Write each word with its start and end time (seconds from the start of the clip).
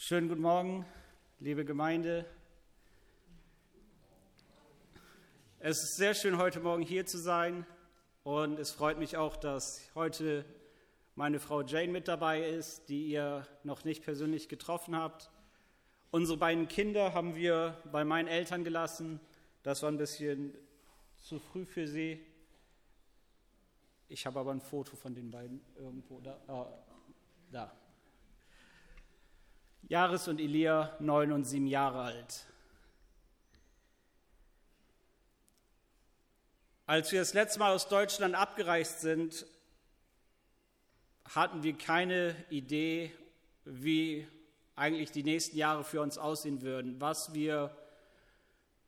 Schönen 0.00 0.28
guten 0.28 0.42
Morgen, 0.42 0.86
liebe 1.40 1.64
Gemeinde. 1.64 2.24
Es 5.58 5.82
ist 5.82 5.96
sehr 5.96 6.14
schön, 6.14 6.38
heute 6.38 6.60
Morgen 6.60 6.84
hier 6.84 7.04
zu 7.04 7.18
sein. 7.18 7.66
Und 8.22 8.60
es 8.60 8.70
freut 8.70 9.00
mich 9.00 9.16
auch, 9.16 9.34
dass 9.34 9.90
heute 9.96 10.44
meine 11.16 11.40
Frau 11.40 11.62
Jane 11.62 11.90
mit 11.90 12.06
dabei 12.06 12.48
ist, 12.48 12.88
die 12.88 13.08
ihr 13.08 13.44
noch 13.64 13.82
nicht 13.82 14.04
persönlich 14.04 14.48
getroffen 14.48 14.94
habt. 14.94 15.32
Unsere 16.12 16.38
beiden 16.38 16.68
Kinder 16.68 17.12
haben 17.12 17.34
wir 17.34 17.82
bei 17.90 18.04
meinen 18.04 18.28
Eltern 18.28 18.62
gelassen. 18.62 19.18
Das 19.64 19.82
war 19.82 19.90
ein 19.90 19.98
bisschen 19.98 20.54
zu 21.16 21.40
früh 21.40 21.66
für 21.66 21.88
sie. 21.88 22.24
Ich 24.06 24.26
habe 24.26 24.38
aber 24.38 24.52
ein 24.52 24.60
Foto 24.60 24.94
von 24.94 25.12
den 25.12 25.32
beiden 25.32 25.60
irgendwo 25.76 26.20
da. 26.20 26.40
Oh, 26.46 26.66
da. 27.50 27.76
Jahres 29.88 30.28
und 30.28 30.38
Elia, 30.38 30.94
neun 30.98 31.32
und 31.32 31.44
sieben 31.44 31.66
Jahre 31.66 32.02
alt. 32.02 32.44
Als 36.84 37.10
wir 37.10 37.20
das 37.20 37.32
letzte 37.32 37.58
Mal 37.58 37.74
aus 37.74 37.88
Deutschland 37.88 38.34
abgereist 38.34 39.00
sind, 39.00 39.46
hatten 41.34 41.62
wir 41.62 41.76
keine 41.76 42.36
Idee, 42.50 43.12
wie 43.64 44.28
eigentlich 44.76 45.10
die 45.10 45.22
nächsten 45.22 45.56
Jahre 45.56 45.84
für 45.84 46.02
uns 46.02 46.18
aussehen 46.18 46.60
würden, 46.60 47.00
was 47.00 47.32
wir 47.32 47.74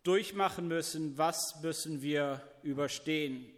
durchmachen 0.02 0.69
müssen, 0.69 1.16
was 1.16 1.62
müssen 1.62 2.02
wir 2.02 2.42
überstehen. 2.62 3.50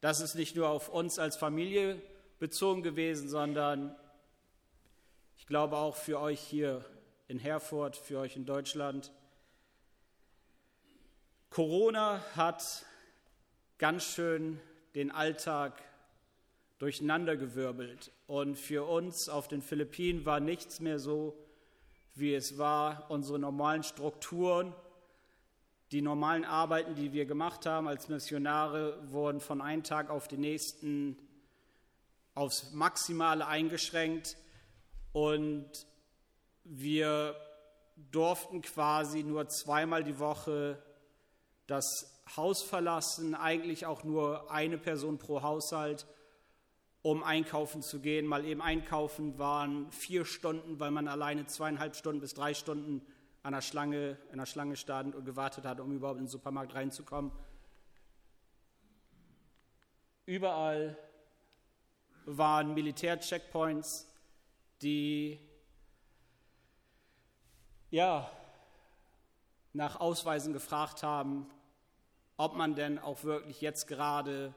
Das 0.00 0.20
ist 0.20 0.34
nicht 0.34 0.56
nur 0.56 0.68
auf 0.68 0.88
uns 0.88 1.20
als 1.20 1.36
Familie 1.36 2.02
bezogen 2.40 2.82
gewesen, 2.82 3.28
sondern 3.28 3.94
glaube 5.52 5.76
auch 5.76 5.96
für 5.96 6.18
euch 6.18 6.40
hier 6.40 6.82
in 7.28 7.38
Herford, 7.38 7.94
für 7.98 8.20
euch 8.20 8.36
in 8.36 8.46
Deutschland. 8.46 9.12
Corona 11.50 12.24
hat 12.34 12.86
ganz 13.76 14.02
schön 14.02 14.58
den 14.94 15.10
Alltag 15.10 15.82
durcheinandergewirbelt. 16.78 18.12
Und 18.26 18.56
für 18.56 18.88
uns 18.88 19.28
auf 19.28 19.46
den 19.46 19.60
Philippinen 19.60 20.24
war 20.24 20.40
nichts 20.40 20.80
mehr 20.80 20.98
so, 20.98 21.36
wie 22.14 22.34
es 22.34 22.56
war. 22.56 23.10
Unsere 23.10 23.38
normalen 23.38 23.82
Strukturen, 23.82 24.74
die 25.90 26.00
normalen 26.00 26.46
Arbeiten, 26.46 26.94
die 26.94 27.12
wir 27.12 27.26
gemacht 27.26 27.66
haben 27.66 27.88
als 27.88 28.08
Missionare, 28.08 28.98
wurden 29.12 29.40
von 29.40 29.60
einem 29.60 29.82
Tag 29.82 30.08
auf 30.08 30.28
den 30.28 30.40
nächsten 30.40 31.18
aufs 32.34 32.72
Maximale 32.72 33.46
eingeschränkt. 33.46 34.38
Und 35.12 35.70
wir 36.64 37.36
durften 38.10 38.62
quasi 38.62 39.22
nur 39.22 39.48
zweimal 39.48 40.04
die 40.04 40.18
Woche 40.18 40.82
das 41.66 42.22
Haus 42.36 42.62
verlassen, 42.62 43.34
eigentlich 43.34 43.86
auch 43.86 44.04
nur 44.04 44.50
eine 44.50 44.78
Person 44.78 45.18
pro 45.18 45.42
Haushalt, 45.42 46.06
um 47.02 47.22
einkaufen 47.22 47.82
zu 47.82 48.00
gehen. 48.00 48.26
Mal 48.26 48.44
eben 48.44 48.62
einkaufen 48.62 49.38
waren 49.38 49.90
vier 49.90 50.24
Stunden, 50.24 50.78
weil 50.80 50.90
man 50.90 51.08
alleine 51.08 51.46
zweieinhalb 51.46 51.96
Stunden 51.96 52.20
bis 52.20 52.34
drei 52.34 52.54
Stunden 52.54 53.04
an 53.42 53.52
der 53.52 53.60
Schlange, 53.60 54.16
in 54.30 54.38
der 54.38 54.46
Schlange 54.46 54.76
stand 54.76 55.14
und 55.14 55.24
gewartet 55.24 55.64
hat, 55.64 55.80
um 55.80 55.92
überhaupt 55.92 56.18
in 56.18 56.24
den 56.24 56.30
Supermarkt 56.30 56.74
reinzukommen. 56.74 57.32
Überall 60.26 60.96
waren 62.24 62.74
Militärcheckpoints, 62.74 64.06
die 64.82 65.38
ja, 67.90 68.30
nach 69.74 70.00
Ausweisen 70.00 70.52
gefragt 70.52 71.02
haben, 71.02 71.46
ob 72.36 72.56
man 72.56 72.74
denn 72.74 72.98
auch 72.98 73.22
wirklich 73.24 73.60
jetzt 73.60 73.86
gerade 73.86 74.54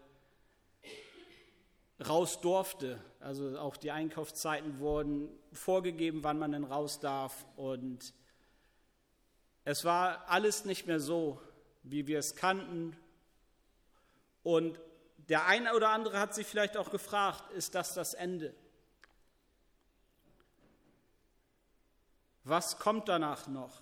raus 2.08 2.42
durfte. 2.42 3.00
Also 3.20 3.60
auch 3.60 3.78
die 3.78 3.92
Einkaufszeiten 3.92 4.80
wurden 4.80 5.30
vorgegeben, 5.52 6.24
wann 6.24 6.40
man 6.40 6.52
denn 6.52 6.64
raus 6.64 7.00
darf. 7.00 7.46
Und 7.56 8.14
es 9.64 9.86
war 9.86 10.28
alles 10.30 10.66
nicht 10.66 10.88
mehr 10.88 11.00
so, 11.00 11.42
wie 11.84 12.08
wir 12.08 12.20
es 12.20 12.36
kannten. 12.36 12.98
Und 14.44 14.80
der 15.30 15.46
eine 15.46 15.74
oder 15.76 15.90
andere 15.90 16.20
hat 16.20 16.34
sich 16.34 16.48
vielleicht 16.48 16.78
auch 16.78 16.92
gefragt, 16.92 17.52
ist 17.52 17.76
das 17.76 17.94
das 17.94 18.14
Ende? 18.14 18.54
Was 22.46 22.78
kommt 22.78 23.10
danach 23.10 23.48
noch? 23.48 23.82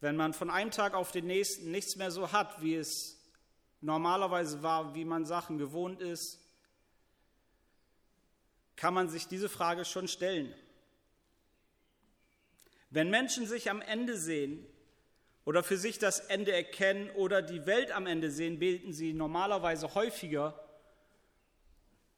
Wenn 0.00 0.16
man 0.16 0.34
von 0.34 0.50
einem 0.50 0.70
Tag 0.70 0.92
auf 0.92 1.12
den 1.12 1.26
nächsten 1.26 1.70
nichts 1.70 1.96
mehr 1.96 2.10
so 2.10 2.30
hat, 2.30 2.60
wie 2.60 2.74
es 2.74 3.18
normalerweise 3.80 4.62
war, 4.62 4.94
wie 4.94 5.06
man 5.06 5.24
Sachen 5.24 5.56
gewohnt 5.56 6.02
ist, 6.02 6.38
kann 8.76 8.92
man 8.92 9.08
sich 9.08 9.26
diese 9.26 9.48
Frage 9.48 9.86
schon 9.86 10.08
stellen. 10.08 10.54
Wenn 12.90 13.08
Menschen 13.08 13.46
sich 13.46 13.70
am 13.70 13.80
Ende 13.80 14.18
sehen 14.18 14.66
oder 15.46 15.62
für 15.62 15.78
sich 15.78 15.98
das 15.98 16.20
Ende 16.20 16.52
erkennen 16.52 17.08
oder 17.12 17.40
die 17.40 17.64
Welt 17.64 17.92
am 17.92 18.06
Ende 18.06 18.30
sehen, 18.30 18.58
beten 18.58 18.92
sie 18.92 19.14
normalerweise 19.14 19.94
häufiger, 19.94 20.68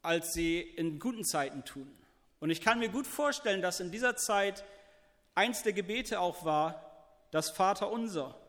als 0.01 0.33
sie 0.33 0.59
in 0.59 0.99
guten 0.99 1.23
Zeiten 1.23 1.63
tun. 1.63 1.89
Und 2.39 2.49
ich 2.49 2.61
kann 2.61 2.79
mir 2.79 2.89
gut 2.89 3.07
vorstellen, 3.07 3.61
dass 3.61 3.79
in 3.79 3.91
dieser 3.91 4.15
Zeit 4.15 4.63
eins 5.35 5.63
der 5.63 5.73
Gebete 5.73 6.19
auch 6.19 6.45
war, 6.45 6.83
das 7.31 7.49
Vater 7.49 7.91
unser. 7.91 8.39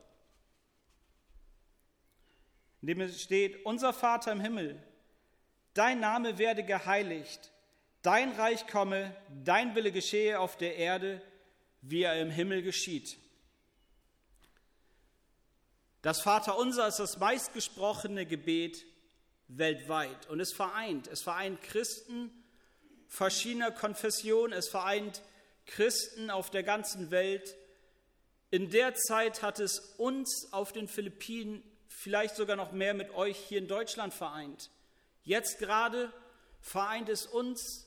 In 2.81 2.89
dem 2.89 3.01
es 3.01 3.21
steht, 3.21 3.65
unser 3.65 3.93
Vater 3.93 4.33
im 4.33 4.41
Himmel, 4.41 4.83
dein 5.75 6.01
Name 6.01 6.39
werde 6.39 6.65
geheiligt, 6.65 7.53
dein 8.03 8.33
Reich 8.33 8.67
komme, 8.67 9.15
dein 9.45 9.75
Wille 9.75 9.91
geschehe 9.91 10.39
auf 10.39 10.57
der 10.57 10.77
Erde, 10.77 11.21
wie 11.81 12.03
er 12.03 12.21
im 12.21 12.31
Himmel 12.31 12.63
geschieht. 12.63 13.19
Das 16.03 16.21
Vater 16.21 16.57
unser 16.57 16.87
ist 16.87 16.99
das 16.99 17.19
meistgesprochene 17.19 18.25
Gebet 18.25 18.85
weltweit 19.49 20.29
und 20.29 20.41
es 20.41 20.53
vereint. 20.53 21.09
Es 21.09 21.23
vereint 21.23 21.61
Christen 21.63 22.31
verschiedener 23.09 23.73
Konfessionen, 23.73 24.53
es 24.53 24.69
vereint 24.69 25.23
Christen 25.67 26.31
auf 26.31 26.51
der 26.51 26.63
ganzen 26.63 27.11
Welt. 27.11 27.57
In 28.51 28.71
der 28.71 28.95
Zeit 28.95 29.43
hat 29.43 29.59
es 29.59 29.81
uns 29.97 30.49
auf 30.53 30.73
den 30.73 30.89
Philippinen 30.89 31.63
vielleicht 31.89 32.37
sogar 32.37 32.57
noch 32.57 32.73
mehr 32.73 32.95
mit 32.95 33.11
euch 33.11 33.37
hier 33.37 33.59
in 33.59 33.69
Deutschland 33.69 34.15
vereint. 34.15 34.71
Jetzt 35.25 35.59
gerade 35.59 36.13
vereint 36.61 37.09
es 37.09 37.27
uns 37.27 37.87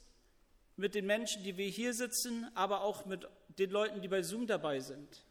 mit 0.76 0.96
den 0.96 1.06
Menschen, 1.06 1.44
die 1.44 1.58
wir 1.58 1.68
hier 1.68 1.94
sitzen, 1.94 2.50
aber 2.56 2.82
auch 2.82 3.06
mit 3.06 3.28
den 3.58 3.70
Leuten, 3.70 4.02
die 4.02 4.08
bei 4.08 4.22
Zoom 4.22 4.48
dabei 4.48 4.80
sind. 4.80 5.24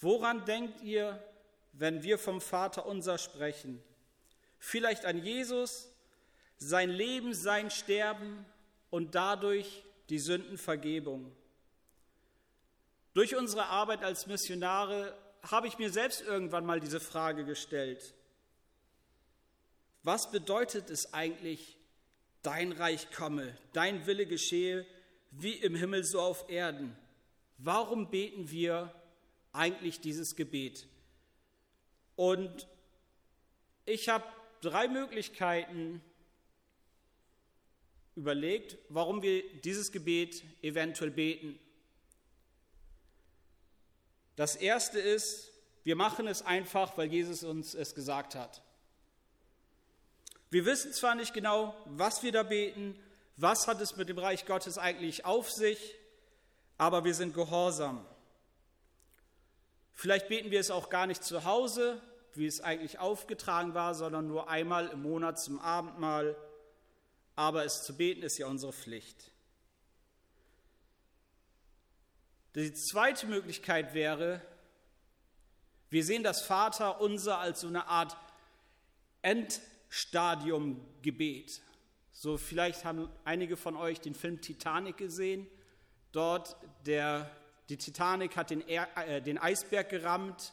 Woran 0.00 0.44
denkt 0.44 0.82
ihr, 0.82 1.22
wenn 1.72 2.02
wir 2.02 2.18
vom 2.18 2.40
Vater 2.40 2.86
unser 2.86 3.18
sprechen? 3.18 3.82
Vielleicht 4.58 5.04
an 5.04 5.22
Jesus, 5.24 5.93
sein 6.58 6.90
Leben, 6.90 7.34
sein 7.34 7.70
Sterben 7.70 8.44
und 8.90 9.14
dadurch 9.14 9.84
die 10.08 10.18
Sündenvergebung. 10.18 11.34
Durch 13.12 13.36
unsere 13.36 13.66
Arbeit 13.66 14.02
als 14.02 14.26
Missionare 14.26 15.16
habe 15.42 15.68
ich 15.68 15.78
mir 15.78 15.90
selbst 15.90 16.22
irgendwann 16.22 16.66
mal 16.66 16.80
diese 16.80 17.00
Frage 17.00 17.44
gestellt. 17.44 18.14
Was 20.02 20.30
bedeutet 20.30 20.90
es 20.90 21.14
eigentlich, 21.14 21.78
dein 22.42 22.72
Reich 22.72 23.10
komme, 23.10 23.56
dein 23.72 24.06
Wille 24.06 24.26
geschehe, 24.26 24.86
wie 25.30 25.54
im 25.54 25.74
Himmel 25.74 26.04
so 26.04 26.20
auf 26.20 26.48
Erden? 26.50 26.96
Warum 27.58 28.10
beten 28.10 28.50
wir 28.50 28.92
eigentlich 29.52 30.00
dieses 30.00 30.36
Gebet? 30.36 30.86
Und 32.16 32.68
ich 33.86 34.08
habe 34.08 34.24
drei 34.60 34.88
Möglichkeiten 34.88 36.02
überlegt, 38.16 38.78
warum 38.88 39.22
wir 39.22 39.42
dieses 39.60 39.92
Gebet 39.92 40.44
eventuell 40.62 41.10
beten. 41.10 41.58
Das 44.36 44.56
erste 44.56 44.98
ist, 44.98 45.50
wir 45.84 45.96
machen 45.96 46.26
es 46.26 46.42
einfach, 46.42 46.96
weil 46.96 47.12
Jesus 47.12 47.44
uns 47.44 47.74
es 47.74 47.94
gesagt 47.94 48.34
hat. 48.34 48.62
Wir 50.50 50.64
wissen 50.64 50.92
zwar 50.92 51.14
nicht 51.14 51.34
genau, 51.34 51.74
was 51.84 52.22
wir 52.22 52.32
da 52.32 52.42
beten, 52.42 52.98
was 53.36 53.66
hat 53.66 53.80
es 53.80 53.96
mit 53.96 54.08
dem 54.08 54.18
Reich 54.18 54.46
Gottes 54.46 54.78
eigentlich 54.78 55.24
auf 55.24 55.50
sich, 55.50 55.96
aber 56.78 57.04
wir 57.04 57.14
sind 57.14 57.34
gehorsam. 57.34 58.06
Vielleicht 59.92 60.28
beten 60.28 60.50
wir 60.50 60.60
es 60.60 60.70
auch 60.70 60.90
gar 60.90 61.06
nicht 61.06 61.24
zu 61.24 61.44
Hause, 61.44 62.00
wie 62.34 62.46
es 62.46 62.60
eigentlich 62.60 62.98
aufgetragen 62.98 63.74
war, 63.74 63.94
sondern 63.94 64.26
nur 64.26 64.48
einmal 64.48 64.88
im 64.88 65.02
Monat 65.02 65.40
zum 65.40 65.60
Abendmahl 65.60 66.36
aber 67.36 67.64
es 67.64 67.84
zu 67.84 67.96
beten 67.96 68.22
ist 68.22 68.38
ja 68.38 68.46
unsere 68.46 68.72
Pflicht. 68.72 69.32
Die 72.54 72.72
zweite 72.72 73.26
Möglichkeit 73.26 73.92
wäre, 73.94 74.40
wir 75.90 76.04
sehen 76.04 76.22
das 76.22 76.42
Vater 76.42 77.00
unser 77.00 77.38
als 77.38 77.62
so 77.62 77.66
eine 77.66 77.88
Art 77.88 78.16
Endstadium-Gebet. 79.22 81.62
So 82.12 82.38
vielleicht 82.38 82.84
haben 82.84 83.08
einige 83.24 83.56
von 83.56 83.74
euch 83.76 84.00
den 84.00 84.14
Film 84.14 84.40
Titanic 84.40 84.98
gesehen. 84.98 85.48
Dort 86.12 86.56
der, 86.86 87.28
die 87.68 87.76
Titanic 87.76 88.36
hat 88.36 88.50
den, 88.50 88.60
äh, 88.68 89.20
den 89.20 89.38
Eisberg 89.38 89.88
gerammt 89.88 90.52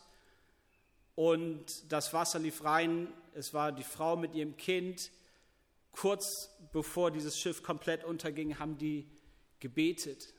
und 1.13 1.91
das 1.91 2.13
Wasser 2.13 2.39
lief 2.39 2.63
rein. 2.63 3.13
Es 3.35 3.53
war 3.53 3.71
die 3.71 3.83
Frau 3.83 4.15
mit 4.15 4.33
ihrem 4.33 4.57
Kind. 4.57 5.11
Kurz 5.91 6.49
bevor 6.71 7.11
dieses 7.11 7.37
Schiff 7.37 7.63
komplett 7.63 8.03
unterging, 8.03 8.59
haben 8.59 8.77
die 8.77 9.09
gebetet 9.59 10.33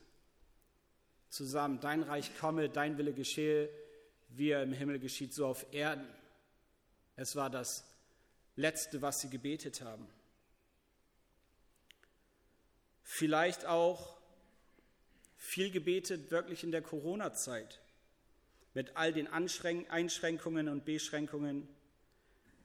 zusammen. 1.29 1.79
Dein 1.79 2.03
Reich 2.03 2.37
komme, 2.37 2.69
dein 2.69 2.97
Wille 2.97 3.13
geschehe, 3.13 3.69
wie 4.29 4.49
er 4.49 4.63
im 4.63 4.73
Himmel 4.73 4.99
geschieht, 4.99 5.33
so 5.33 5.45
auf 5.45 5.65
Erden. 5.71 6.07
Es 7.15 7.35
war 7.35 7.49
das 7.49 7.85
Letzte, 8.55 9.01
was 9.01 9.21
sie 9.21 9.29
gebetet 9.29 9.81
haben. 9.81 10.07
Vielleicht 13.03 13.65
auch 13.65 14.17
viel 15.37 15.71
gebetet 15.71 16.31
wirklich 16.31 16.63
in 16.63 16.71
der 16.71 16.81
Corona-Zeit 16.81 17.79
mit 18.73 18.95
all 18.95 19.13
den 19.13 19.27
Einschränkungen 19.27 20.67
und 20.67 20.85
Beschränkungen. 20.85 21.67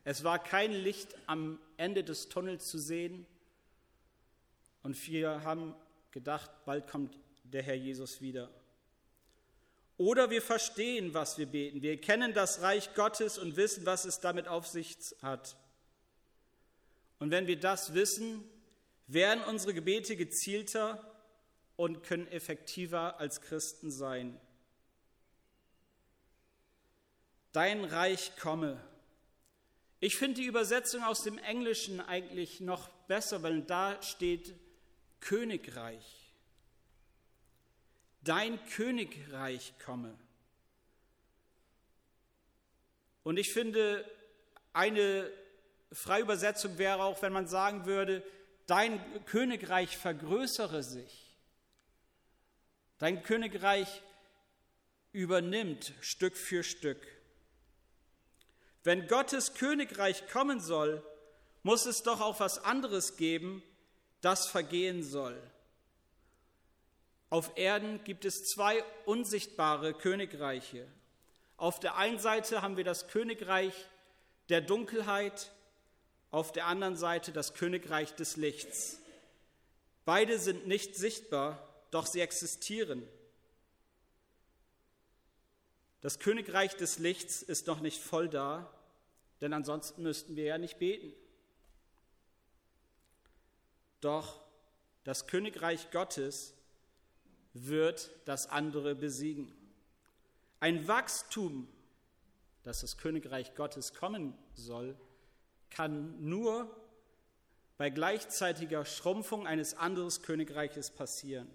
Es 0.04 0.24
war 0.24 0.42
kein 0.42 0.72
Licht 0.72 1.14
am 1.26 1.58
Ende 1.78 2.04
des 2.04 2.28
Tunnels 2.28 2.66
zu 2.66 2.78
sehen 2.78 3.26
und 4.82 5.06
wir 5.06 5.42
haben 5.42 5.74
gedacht, 6.10 6.50
bald 6.64 6.86
kommt 6.88 7.18
der 7.44 7.62
Herr 7.62 7.74
Jesus 7.74 8.20
wieder. 8.20 8.50
Oder 9.96 10.30
wir 10.30 10.42
verstehen, 10.42 11.12
was 11.12 11.38
wir 11.38 11.46
beten. 11.46 11.82
Wir 11.82 12.00
kennen 12.00 12.32
das 12.32 12.62
Reich 12.62 12.94
Gottes 12.94 13.36
und 13.36 13.56
wissen, 13.56 13.84
was 13.84 14.04
es 14.04 14.20
damit 14.20 14.46
auf 14.46 14.66
sich 14.66 14.96
hat. 15.22 15.56
Und 17.18 17.32
wenn 17.32 17.48
wir 17.48 17.58
das 17.58 17.94
wissen, 17.94 18.44
werden 19.08 19.42
unsere 19.44 19.74
Gebete 19.74 20.14
gezielter 20.14 21.04
und 21.76 22.04
können 22.04 22.28
effektiver 22.28 23.18
als 23.18 23.40
Christen 23.40 23.90
sein. 23.90 24.38
Dein 27.52 27.84
Reich 27.84 28.36
komme. 28.36 28.80
Ich 30.00 30.16
finde 30.16 30.40
die 30.40 30.46
Übersetzung 30.46 31.02
aus 31.02 31.22
dem 31.22 31.38
Englischen 31.38 32.00
eigentlich 32.00 32.60
noch 32.60 32.88
besser, 33.08 33.42
weil 33.42 33.62
da 33.62 34.00
steht 34.02 34.54
Königreich. 35.20 36.34
Dein 38.22 38.64
Königreich 38.66 39.74
komme. 39.84 40.16
Und 43.24 43.38
ich 43.38 43.52
finde, 43.52 44.04
eine 44.72 45.30
Freiübersetzung 45.92 46.78
wäre 46.78 47.02
auch, 47.02 47.20
wenn 47.22 47.32
man 47.32 47.48
sagen 47.48 47.84
würde, 47.84 48.22
dein 48.66 49.00
Königreich 49.24 49.96
vergrößere 49.96 50.82
sich. 50.82 51.36
Dein 52.98 53.22
Königreich 53.22 54.02
übernimmt 55.12 55.92
Stück 56.00 56.36
für 56.36 56.62
Stück. 56.62 57.17
Wenn 58.88 59.06
Gottes 59.06 59.52
Königreich 59.52 60.28
kommen 60.28 60.60
soll, 60.60 61.02
muss 61.62 61.84
es 61.84 62.04
doch 62.04 62.22
auch 62.22 62.40
was 62.40 62.64
anderes 62.64 63.18
geben, 63.18 63.62
das 64.22 64.46
vergehen 64.46 65.02
soll. 65.02 65.38
Auf 67.28 67.52
Erden 67.58 68.02
gibt 68.04 68.24
es 68.24 68.46
zwei 68.46 68.82
unsichtbare 69.04 69.92
Königreiche. 69.92 70.88
Auf 71.58 71.80
der 71.80 71.96
einen 71.96 72.18
Seite 72.18 72.62
haben 72.62 72.78
wir 72.78 72.84
das 72.84 73.08
Königreich 73.08 73.74
der 74.48 74.62
Dunkelheit 74.62 75.52
auf 76.30 76.52
der 76.52 76.64
anderen 76.64 76.96
Seite 76.96 77.30
das 77.30 77.52
Königreich 77.52 78.14
des 78.14 78.38
Lichts. 78.38 79.00
Beide 80.06 80.38
sind 80.38 80.66
nicht 80.66 80.96
sichtbar, 80.96 81.62
doch 81.90 82.06
sie 82.06 82.22
existieren. 82.22 83.06
Das 86.00 86.18
Königreich 86.18 86.74
des 86.74 86.98
Lichts 86.98 87.42
ist 87.42 87.66
noch 87.66 87.80
nicht 87.80 88.00
voll 88.00 88.30
da, 88.30 88.72
denn 89.40 89.52
ansonsten 89.52 90.02
müssten 90.02 90.36
wir 90.36 90.44
ja 90.44 90.58
nicht 90.58 90.78
beten. 90.78 91.12
Doch 94.00 94.40
das 95.04 95.26
Königreich 95.26 95.90
Gottes 95.90 96.54
wird 97.52 98.10
das 98.24 98.46
andere 98.46 98.94
besiegen. 98.94 99.52
Ein 100.60 100.86
Wachstum, 100.88 101.68
das 102.62 102.80
das 102.80 102.98
Königreich 102.98 103.54
Gottes 103.54 103.94
kommen 103.94 104.36
soll, 104.54 104.96
kann 105.70 106.22
nur 106.24 106.74
bei 107.76 107.90
gleichzeitiger 107.90 108.84
Schrumpfung 108.84 109.46
eines 109.46 109.74
anderen 109.74 110.10
Königreiches 110.22 110.90
passieren. 110.90 111.48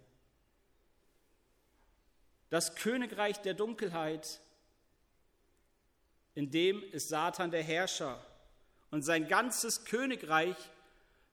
Das 2.50 2.76
Königreich 2.76 3.42
der 3.42 3.56
Dunkelheit, 3.56 4.40
in 6.36 6.52
dem 6.52 6.84
ist 6.92 7.10
Satan 7.10 7.52
der 7.52 7.64
Herrscher 7.64 8.24
und 8.92 9.04
sein 9.04 9.28
ganzes 9.28 9.86
Königreich 9.86 10.56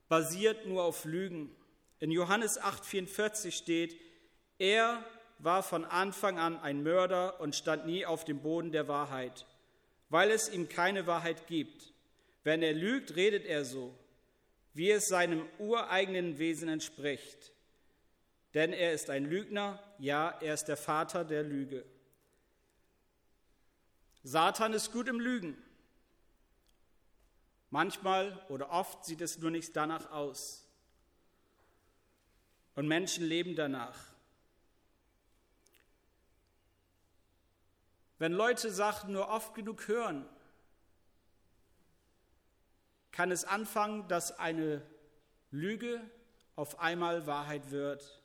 basiert 0.09 0.67
nur 0.67 0.85
auf 0.85 1.05
Lügen. 1.05 1.55
In 1.99 2.11
Johannes 2.11 2.59
8:44 2.59 3.53
steht, 3.53 3.99
er 4.59 5.05
war 5.39 5.63
von 5.63 5.85
Anfang 5.85 6.39
an 6.39 6.59
ein 6.59 6.83
Mörder 6.83 7.41
und 7.41 7.57
stand 7.57 7.87
nie 7.87 8.05
auf 8.05 8.25
dem 8.25 8.41
Boden 8.41 8.73
der 8.73 8.89
Wahrheit, 8.89 9.47
weil 10.09 10.31
es 10.31 10.49
ihm 10.49 10.69
keine 10.69 11.07
Wahrheit 11.07 11.47
gibt. 11.47 11.93
Wenn 12.43 12.63
er 12.63 12.75
lügt, 12.75 13.17
redet 13.17 13.47
er 13.47 13.65
so, 13.65 13.95
wie 14.75 14.91
es 14.91 15.07
seinem 15.07 15.47
ureigenen 15.59 16.39
Wesen 16.39 16.69
entspricht. 16.69 17.53
Denn 18.55 18.73
er 18.73 18.93
ist 18.93 19.11
ein 19.11 19.25
Lügner, 19.25 19.83
ja, 19.99 20.31
er 20.41 20.55
ist 20.55 20.65
der 20.65 20.77
Vater 20.77 21.25
der 21.25 21.43
Lüge. 21.43 21.85
Satan 24.23 24.73
ist 24.73 24.93
gut 24.93 25.09
im 25.09 25.21
Lügen. 25.21 25.57
Manchmal 27.71 28.45
oder 28.49 28.71
oft 28.71 29.05
sieht 29.05 29.21
es 29.21 29.39
nur 29.39 29.51
nicht 29.51 29.77
danach 29.77 30.11
aus. 30.11 30.67
Und 32.75 32.89
Menschen 32.89 33.25
leben 33.25 33.55
danach. 33.55 33.97
Wenn 38.19 38.33
Leute 38.33 38.71
Sachen 38.71 39.13
nur 39.13 39.29
oft 39.29 39.55
genug 39.55 39.89
hören, 39.89 40.29
kann 43.13 43.31
es 43.31 43.45
anfangen, 43.45 44.07
dass 44.09 44.39
eine 44.39 44.83
Lüge 45.51 46.01
auf 46.57 46.81
einmal 46.81 47.27
Wahrheit 47.27 47.71
wird. 47.71 48.21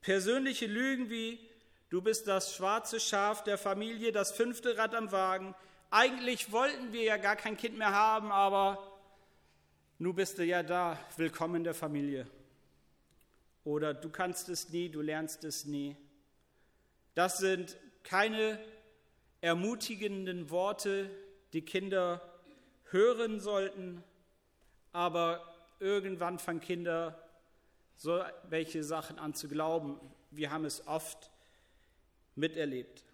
Persönliche 0.00 0.66
Lügen 0.66 1.10
wie, 1.10 1.49
du 1.90 2.00
bist 2.00 2.28
das 2.28 2.54
schwarze 2.54 3.00
Schaf 3.00 3.44
der 3.44 3.58
Familie, 3.58 4.12
das 4.12 4.32
fünfte 4.32 4.78
Rad 4.78 4.94
am 4.94 5.12
Wagen. 5.12 5.54
Eigentlich 5.90 6.52
wollten 6.52 6.92
wir 6.92 7.02
ja 7.02 7.16
gar 7.16 7.36
kein 7.36 7.56
Kind 7.56 7.76
mehr 7.76 7.92
haben, 7.92 8.32
aber 8.32 8.78
nun 9.98 10.14
bist 10.14 10.38
du 10.38 10.44
ja 10.44 10.62
da, 10.62 10.98
willkommen 11.16 11.56
in 11.56 11.64
der 11.64 11.74
Familie. 11.74 12.26
Oder 13.64 13.92
du 13.92 14.08
kannst 14.08 14.48
es 14.48 14.70
nie, 14.70 14.88
du 14.88 15.02
lernst 15.02 15.44
es 15.44 15.66
nie. 15.66 15.96
Das 17.14 17.38
sind 17.38 17.76
keine 18.04 18.58
ermutigenden 19.40 20.48
Worte, 20.48 21.10
die 21.52 21.62
Kinder 21.62 22.22
hören 22.90 23.40
sollten, 23.40 24.02
aber 24.92 25.42
irgendwann 25.80 26.38
fangen 26.38 26.60
Kinder 26.60 27.20
so 27.96 28.22
welche 28.48 28.82
Sachen 28.84 29.18
an 29.18 29.34
zu 29.34 29.48
glauben. 29.48 30.00
Wir 30.30 30.50
haben 30.50 30.64
es 30.64 30.86
oft 30.86 31.30
miterlebt. 32.40 33.04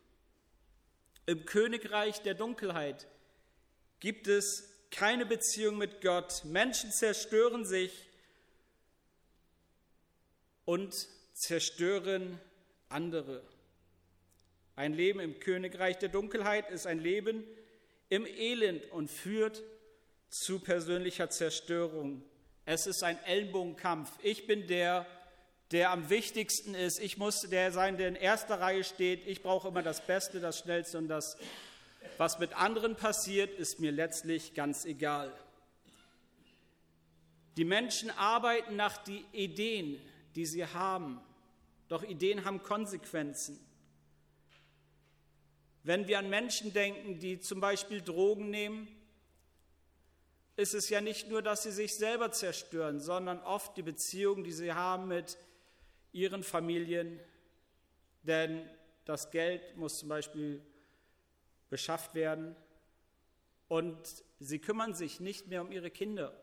Im 1.27 1.45
Königreich 1.45 2.23
der 2.23 2.35
Dunkelheit 2.35 3.07
gibt 4.01 4.29
es 4.29 4.73
keine 4.91 5.27
Beziehung 5.27 5.77
mit 5.77 6.01
Gott. 6.01 6.45
Menschen 6.45 6.91
zerstören 6.93 7.67
sich 7.67 8.09
und 10.65 10.95
zerstören 11.35 12.41
andere. 12.89 13.43
Ein 14.77 14.95
Leben 14.95 15.21
im 15.21 15.41
Königreich 15.41 15.99
der 15.99 16.09
Dunkelheit 16.09 16.71
ist 16.71 16.87
ein 16.87 16.99
Leben, 16.99 17.45
im 18.09 18.27
Elend 18.27 18.91
und 18.93 19.11
führt 19.11 19.63
zu 20.29 20.61
persönlicher 20.61 21.31
Zerstörung. 21.31 22.23
Es 22.65 22.87
ist 22.87 23.03
ein 23.03 23.19
Ellenbogenkampf. 23.25 24.13
Ich 24.23 24.47
bin 24.47 24.67
der, 24.67 25.07
der 25.73 25.91
am 25.91 26.09
wichtigsten 26.11 26.75
ist. 26.75 27.01
Ich 27.01 27.19
muss 27.19 27.41
der 27.43 27.73
sein, 27.73 27.97
der 27.97 28.09
in 28.09 28.15
erster 28.15 28.61
Reihe 28.61 28.85
steht. 28.85 29.27
Ich 29.27 29.43
brauche 29.43 29.69
immer 29.69 29.83
das 29.83 30.07
Beste, 30.07 30.41
das 30.41 30.59
Schnellste 30.59 30.99
und 30.99 31.09
das, 31.09 31.37
was 32.19 32.39
mit 32.39 32.57
anderen 32.57 32.97
passiert, 32.97 33.59
ist 33.59 33.81
mir 33.81 33.93
letztlich 33.93 34.55
ganz 34.55 34.85
egal. 34.85 35.33
Die 37.57 37.65
Menschen 37.65 38.11
arbeiten 38.11 38.77
nach 38.77 38.99
den 38.99 39.25
Ideen, 39.33 40.01
die 40.35 40.47
sie 40.47 40.65
haben. 40.67 41.21
Doch 41.89 42.03
Ideen 42.03 42.45
haben 42.45 42.63
Konsequenzen. 42.63 43.59
Wenn 45.83 46.07
wir 46.09 46.19
an 46.19 46.29
Menschen 46.29 46.73
denken, 46.73 47.19
die 47.19 47.41
zum 47.41 47.61
Beispiel 47.61 48.03
Drogen 48.03 48.51
nehmen, 48.51 48.89
ist 50.57 50.75
es 50.75 50.89
ja 50.89 51.01
nicht 51.01 51.29
nur, 51.29 51.43
dass 51.43 51.63
sie 51.63 51.71
sich 51.71 51.95
selber 51.95 52.33
zerstören, 52.33 52.99
sondern 52.99 53.41
oft 53.41 53.77
die 53.77 53.83
Beziehung, 53.83 54.43
die 54.43 54.53
sie 54.53 54.73
haben 54.73 55.09
mit 55.09 55.39
ihren 56.17 56.43
Familien. 56.43 57.21
Denn 58.23 58.69
das 59.05 59.31
Geld 59.31 59.77
muss 59.77 59.99
zum 59.99 60.09
Beispiel 60.09 60.63
beschafft 61.69 62.15
werden 62.15 62.57
und 63.69 63.99
sie 64.41 64.59
kümmern 64.59 64.95
sich 64.95 65.21
nicht 65.21 65.49
mehr 65.49 65.63
um 65.63 65.71
ihre 65.71 65.91
Kinder. 65.91 66.35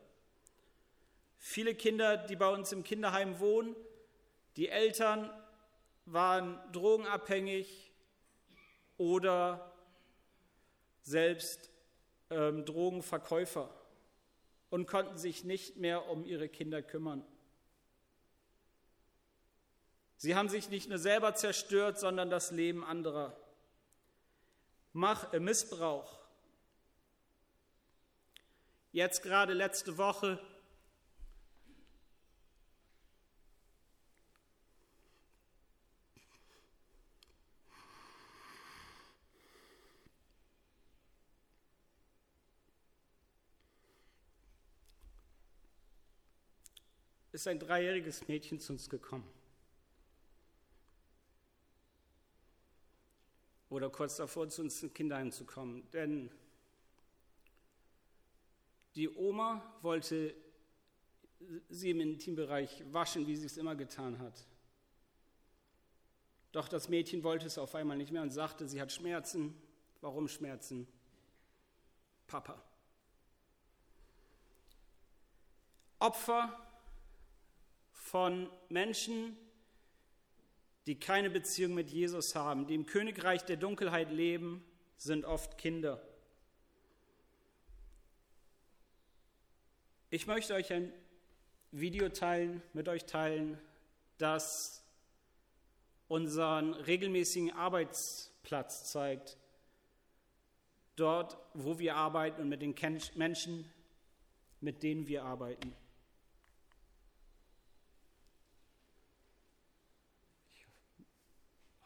Viele 1.37 1.75
Kinder, 1.75 2.17
die 2.17 2.35
bei 2.35 2.47
uns 2.47 2.71
im 2.71 2.83
Kinderheim 2.83 3.39
wohnen, 3.39 3.75
die 4.55 4.69
Eltern 4.69 5.29
waren 6.05 6.59
drogenabhängig 6.71 7.91
oder 8.97 9.73
selbst 11.01 11.71
ähm, 12.29 12.63
Drogenverkäufer 12.65 13.69
und 14.69 14.85
konnten 14.85 15.17
sich 15.17 15.43
nicht 15.43 15.77
mehr 15.77 16.07
um 16.09 16.23
ihre 16.23 16.47
Kinder 16.47 16.81
kümmern. 16.81 17.25
Sie 20.23 20.35
haben 20.35 20.47
sich 20.47 20.69
nicht 20.69 20.87
nur 20.87 20.99
selber 20.99 21.35
zerstört, 21.35 21.99
sondern 21.99 22.29
das 22.29 22.51
Leben 22.51 22.85
anderer. 22.85 23.35
Mach, 24.93 25.33
äh, 25.33 25.39
Missbrauch. 25.41 26.17
Jetzt 28.93 29.21
gerade 29.21 29.51
letzte 29.51 29.97
Woche 29.97 30.39
ist 47.33 47.45
ein 47.45 47.59
dreijähriges 47.59 48.29
Mädchen 48.29 48.61
zu 48.61 48.71
uns 48.71 48.89
gekommen. 48.89 49.42
Oder 53.73 53.89
kurz 53.89 54.17
davor, 54.17 54.47
zu 54.49 54.61
uns 54.61 54.83
ins 54.83 54.93
Kinderheim 54.93 55.31
zu 55.31 55.45
kommen. 55.45 55.89
Denn 55.93 56.29
die 58.93 59.09
Oma 59.09 59.63
wollte 59.81 60.35
sie 61.69 61.89
im 61.89 61.99
Intimbereich 61.99 62.83
waschen, 62.93 63.25
wie 63.25 63.35
sie 63.35 63.47
es 63.47 63.57
immer 63.57 63.75
getan 63.75 64.19
hat. 64.19 64.45
Doch 66.51 66.67
das 66.67 66.87
Mädchen 66.87 67.23
wollte 67.23 67.47
es 67.47 67.57
auf 67.57 67.73
einmal 67.73 67.97
nicht 67.97 68.11
mehr 68.11 68.21
und 68.21 68.29
sagte, 68.29 68.67
sie 68.67 68.79
hat 68.79 68.91
Schmerzen. 68.91 69.59
Warum 70.01 70.27
Schmerzen? 70.27 70.87
Papa. 72.27 72.61
Opfer 75.97 76.63
von 77.91 78.47
Menschen, 78.69 79.35
die 80.85 80.99
keine 80.99 81.29
Beziehung 81.29 81.73
mit 81.73 81.89
Jesus 81.89 82.35
haben, 82.35 82.67
die 82.67 82.75
im 82.75 82.85
Königreich 82.85 83.43
der 83.45 83.57
Dunkelheit 83.57 84.11
leben, 84.11 84.63
sind 84.97 85.25
oft 85.25 85.57
Kinder. 85.57 86.01
Ich 90.09 90.27
möchte 90.27 90.53
euch 90.53 90.71
ein 90.71 90.93
Video 91.71 92.09
teilen, 92.09 92.61
mit 92.73 92.87
euch 92.87 93.05
teilen, 93.05 93.57
das 94.17 94.83
unseren 96.07 96.73
regelmäßigen 96.73 97.51
Arbeitsplatz 97.51 98.91
zeigt. 98.91 99.37
Dort, 100.95 101.37
wo 101.55 101.79
wir 101.79 101.95
arbeiten 101.95 102.41
und 102.43 102.49
mit 102.49 102.61
den 102.61 102.75
Menschen, 103.15 103.71
mit 104.61 104.83
denen 104.83 105.07
wir 105.07 105.23
arbeiten. 105.23 105.73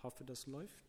Hoffe, 0.08 0.24
das 0.24 0.46
läuft. 0.48 0.88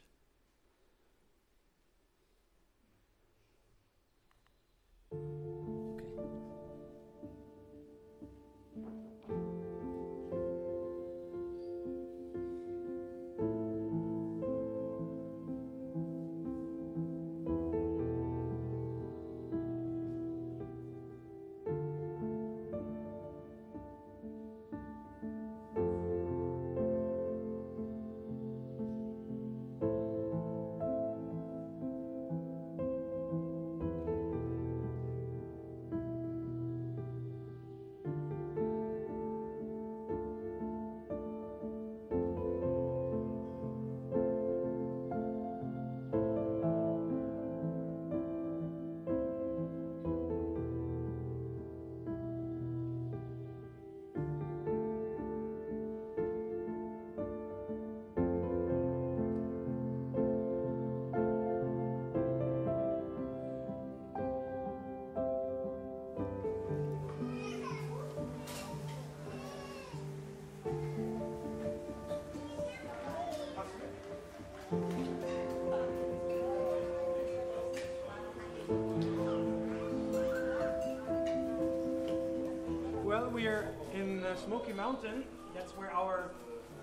We're 83.38 83.68
in 83.94 84.20
the 84.20 84.34
Smoky 84.34 84.72
Mountain. 84.72 85.22
That's 85.54 85.70
where 85.76 85.92
our 85.92 86.32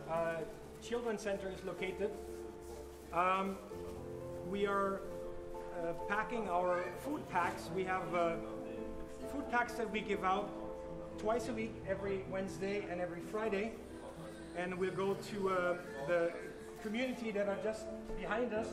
uh, 0.10 0.38
children's 0.82 1.22
center 1.22 1.50
is 1.50 1.62
located. 1.66 2.10
Um, 3.12 3.58
we 4.50 4.66
are 4.66 5.02
uh, 5.78 5.92
packing 6.08 6.48
our 6.48 6.86
food 7.04 7.28
packs. 7.28 7.70
We 7.76 7.84
have 7.84 8.16
uh, 8.16 8.36
food 9.34 9.52
packs 9.52 9.74
that 9.74 9.92
we 9.92 10.00
give 10.00 10.24
out 10.24 10.50
twice 11.18 11.50
a 11.50 11.54
week, 11.54 11.76
every 11.90 12.24
Wednesday 12.32 12.86
and 12.90 13.02
every 13.02 13.20
Friday. 13.20 13.74
And 14.56 14.76
we'll 14.76 14.92
go 14.92 15.18
to 15.32 15.50
uh, 15.50 15.78
the 16.08 16.32
community 16.82 17.32
that 17.32 17.50
are 17.50 17.60
just 17.66 17.86
behind 18.18 18.54
us. 18.54 18.68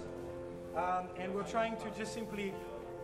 Um, 0.76 1.08
and 1.18 1.34
we're 1.34 1.50
trying 1.50 1.76
to 1.78 1.90
just 1.98 2.14
simply 2.14 2.54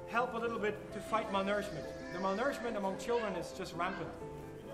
help 0.07 0.35
a 0.35 0.39
little 0.39 0.61
bit 0.61 0.77
to 0.93 1.01
fight 1.01 1.33
malnourishment. 1.33 1.83
The 2.13 2.21
malnourishment 2.21 2.77
among 2.77 2.99
children 2.99 3.35
is 3.35 3.53
just 3.59 3.75
rampant. 3.75 4.09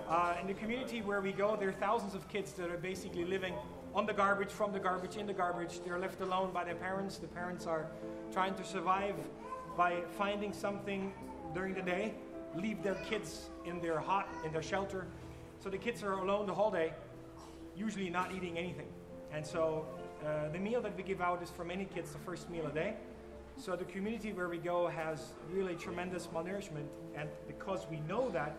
Uh, 0.08 0.34
in 0.38 0.46
the 0.46 0.52
community 0.54 1.00
where 1.00 1.22
we 1.22 1.32
go, 1.32 1.56
there 1.56 1.70
are 1.70 1.72
thousands 1.72 2.14
of 2.14 2.28
kids 2.28 2.52
that 2.52 2.70
are 2.70 2.76
basically 2.76 3.24
living 3.24 3.54
on 3.94 4.04
the 4.04 4.12
garbage, 4.12 4.50
from 4.50 4.70
the 4.70 4.78
garbage, 4.78 5.16
in 5.16 5.26
the 5.26 5.32
garbage. 5.32 5.80
They're 5.82 5.98
left 5.98 6.20
alone 6.20 6.52
by 6.52 6.64
their 6.64 6.74
parents. 6.74 7.16
The 7.16 7.26
parents 7.28 7.66
are 7.66 7.86
trying 8.30 8.54
to 8.56 8.64
survive 8.64 9.14
by 9.78 10.02
finding 10.18 10.52
something 10.52 11.12
during 11.54 11.72
the 11.72 11.80
day, 11.80 12.12
leave 12.54 12.82
their 12.82 12.96
kids 13.08 13.48
in 13.64 13.80
their 13.80 13.98
hut, 13.98 14.28
in 14.44 14.52
their 14.52 14.62
shelter. 14.62 15.06
So 15.60 15.70
the 15.70 15.78
kids 15.78 16.02
are 16.02 16.12
alone 16.12 16.46
the 16.46 16.54
whole 16.54 16.70
day, 16.70 16.92
usually 17.74 18.10
not 18.10 18.30
eating 18.30 18.58
anything. 18.58 18.88
And 19.32 19.46
so 19.46 19.86
uh, 20.24 20.50
the 20.50 20.58
meal 20.58 20.82
that 20.82 20.94
we 20.96 21.02
give 21.02 21.22
out 21.22 21.42
is 21.42 21.48
for 21.48 21.64
many 21.64 21.86
kids 21.86 22.12
the 22.12 22.18
first 22.18 22.50
meal 22.50 22.66
a 22.66 22.72
day. 22.72 22.94
So 23.56 23.74
the 23.74 23.84
community 23.84 24.34
where 24.34 24.50
we 24.50 24.58
go 24.58 24.88
has 24.88 25.32
really 25.50 25.76
tremendous 25.76 26.26
malnourishment, 26.26 26.88
and 27.16 27.28
because 27.46 27.86
we 27.90 28.00
know 28.00 28.28
that, 28.30 28.54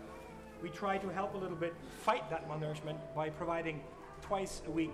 we 0.62 0.69
try 0.69 0.97
to 0.97 1.09
help 1.09 1.33
a 1.35 1.38
little 1.38 1.57
bit 1.57 1.74
fight 2.01 2.29
that 2.29 2.47
malnourishment 2.50 2.97
by 3.15 3.29
providing 3.29 3.81
twice 4.21 4.62
a 4.67 4.71
week. 4.71 4.93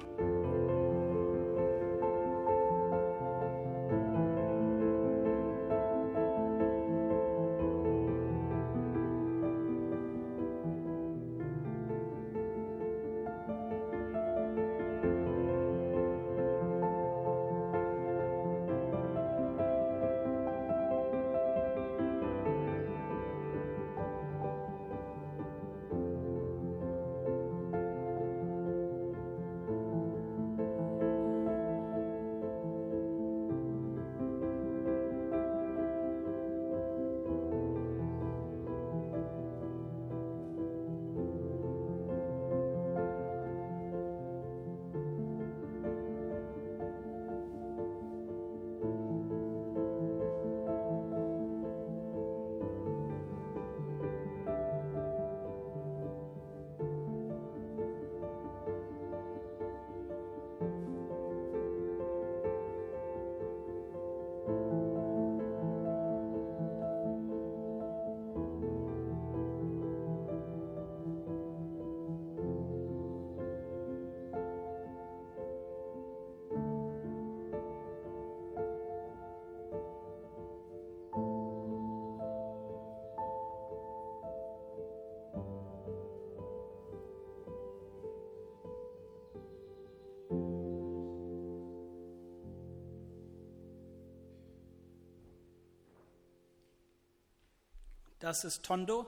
Das 98.21 98.43
ist 98.43 98.63
Tondo, 98.63 99.07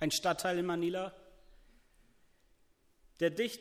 ein 0.00 0.10
Stadtteil 0.10 0.56
in 0.56 0.64
Manila. 0.64 1.14
Der 3.20 3.28
dicht, 3.28 3.60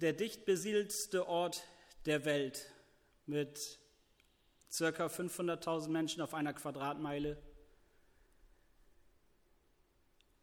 der 0.00 0.12
dicht 0.12 0.44
besiedelste 0.44 1.26
Ort 1.26 1.64
der 2.04 2.24
Welt 2.24 2.70
mit 3.26 3.80
circa 4.70 5.06
500.000 5.06 5.88
Menschen 5.88 6.22
auf 6.22 6.34
einer 6.34 6.52
Quadratmeile. 6.52 7.36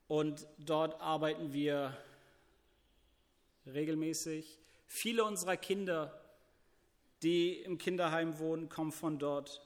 Und 0.10 0.46
dort 0.58 1.00
arbeiten 1.00 1.54
wir 1.54 1.98
regelmäßig. 3.66 4.60
Viele 4.88 5.24
unserer 5.24 5.56
Kinder, 5.56 6.22
die 7.22 7.62
im 7.62 7.78
Kinderheim 7.78 8.40
wohnen, 8.40 8.68
kommen 8.68 8.92
von 8.92 9.20
dort. 9.20 9.66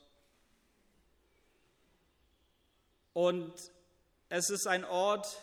Und 3.13 3.71
es 4.29 4.49
ist 4.49 4.67
ein 4.67 4.83
Ort, 4.85 5.41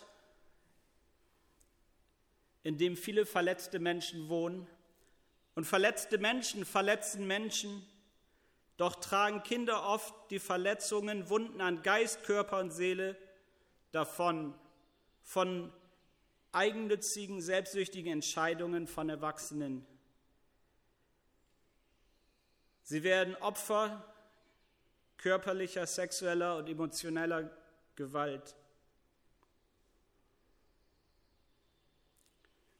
in 2.62 2.78
dem 2.78 2.96
viele 2.96 3.26
verletzte 3.26 3.78
Menschen 3.78 4.28
wohnen. 4.28 4.66
Und 5.54 5.64
verletzte 5.64 6.18
Menschen 6.18 6.64
verletzen 6.64 7.26
Menschen. 7.26 7.86
Doch 8.76 8.96
tragen 8.96 9.42
Kinder 9.42 9.86
oft 9.86 10.12
die 10.30 10.40
Verletzungen, 10.40 11.28
Wunden 11.28 11.60
an 11.60 11.82
Geist, 11.82 12.24
Körper 12.24 12.58
und 12.58 12.72
Seele 12.72 13.16
davon, 13.92 14.54
von 15.22 15.72
eigennützigen, 16.50 17.40
selbstsüchtigen 17.40 18.12
Entscheidungen 18.12 18.88
von 18.88 19.08
Erwachsenen. 19.08 19.86
Sie 22.82 23.02
werden 23.02 23.36
Opfer 23.36 24.04
körperlicher, 25.16 25.86
sexueller 25.86 26.56
und 26.56 26.68
emotioneller 26.68 27.50
Gewalt. 27.94 28.56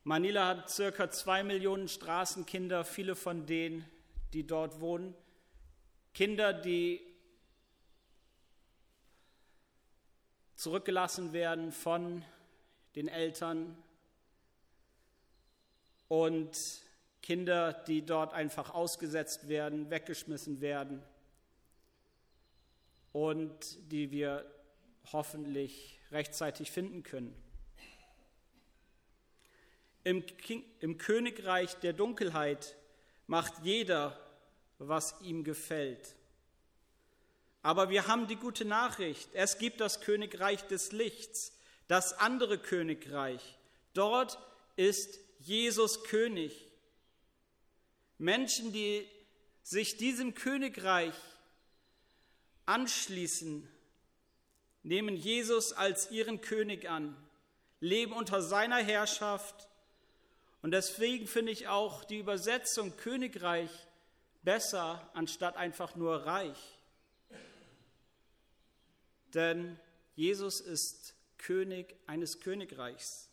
Manila 0.07 0.49
hat 0.49 0.69
circa 0.69 1.11
zwei 1.11 1.43
Millionen 1.43 1.89
Straßenkinder, 1.89 2.85
viele 2.85 3.17
von 3.17 3.47
denen, 3.47 3.89
die 4.35 4.47
dort 4.47 4.81
wohnen. 4.81 5.15
Kinder, 6.13 6.53
die 6.53 7.01
zurückgelassen 10.57 11.33
werden 11.33 11.73
von 11.73 12.23
den 12.97 13.09
Eltern 13.09 13.83
und 16.09 16.55
Kinder, 17.23 17.73
die 17.73 18.05
dort 18.05 18.35
einfach 18.35 18.75
ausgesetzt 18.75 19.49
werden, 19.49 19.89
weggeschmissen 19.89 20.61
werden 20.61 21.03
und 23.13 23.91
die 23.91 24.11
wir 24.11 24.45
hoffentlich 25.13 25.99
rechtzeitig 26.11 26.71
finden 26.71 27.03
können. 27.03 27.44
Im, 30.05 30.25
King, 30.27 30.65
Im, 30.81 30.99
Königreich 30.99 31.75
der 31.77 31.93
Dunkelheit 31.93 32.77
macht 33.27 33.65
jeder, 33.65 34.19
was 34.79 35.21
ihm 35.23 35.45
gefällt. 35.45 36.15
Aber 37.63 37.89
wir 37.89 38.07
haben 38.07 38.27
die 38.27 38.37
gute 38.37 38.67
Nachricht. 38.67 39.31
Es 39.33 39.57
gibt 39.59 39.81
das 39.81 40.03
Königreich 40.03 40.67
des 40.67 40.93
Lichts, 40.93 41.57
das 41.89 42.13
andere 42.13 42.59
Königreich. 42.59 43.59
Dort 43.95 44.39
ist 44.77 45.19
Jesus 45.41 46.05
König. 46.05 46.71
Menschen, 48.19 48.73
die 48.73 49.09
sich 49.63 49.97
diesem 49.97 50.35
Königreich 50.35 51.15
anschließen, 52.67 53.69
nehmen 54.83 55.17
Jesus 55.17 55.73
als 55.73 56.11
ihren 56.11 56.41
König 56.41 56.89
an, 56.89 57.17
leben 57.81 58.13
unter 58.13 58.43
seiner 58.43 58.77
Herrschaft. 58.77 59.69
Und 60.65 60.71
deswegen 60.71 61.27
finde 61.27 61.53
ich 61.53 61.69
auch 61.69 62.05
die 62.05 62.17
Übersetzung 62.17 62.97
Königreich 62.97 63.69
besser 64.45 65.11
anstatt 65.13 65.59
einfach 65.59 65.95
nur 65.95 66.25
Reich. 66.25 66.79
Denn 69.35 69.79
Jesus 70.15 70.63
ist 70.63 71.17
König 71.37 71.95
eines 72.07 72.41
Königreichs. 72.41 73.29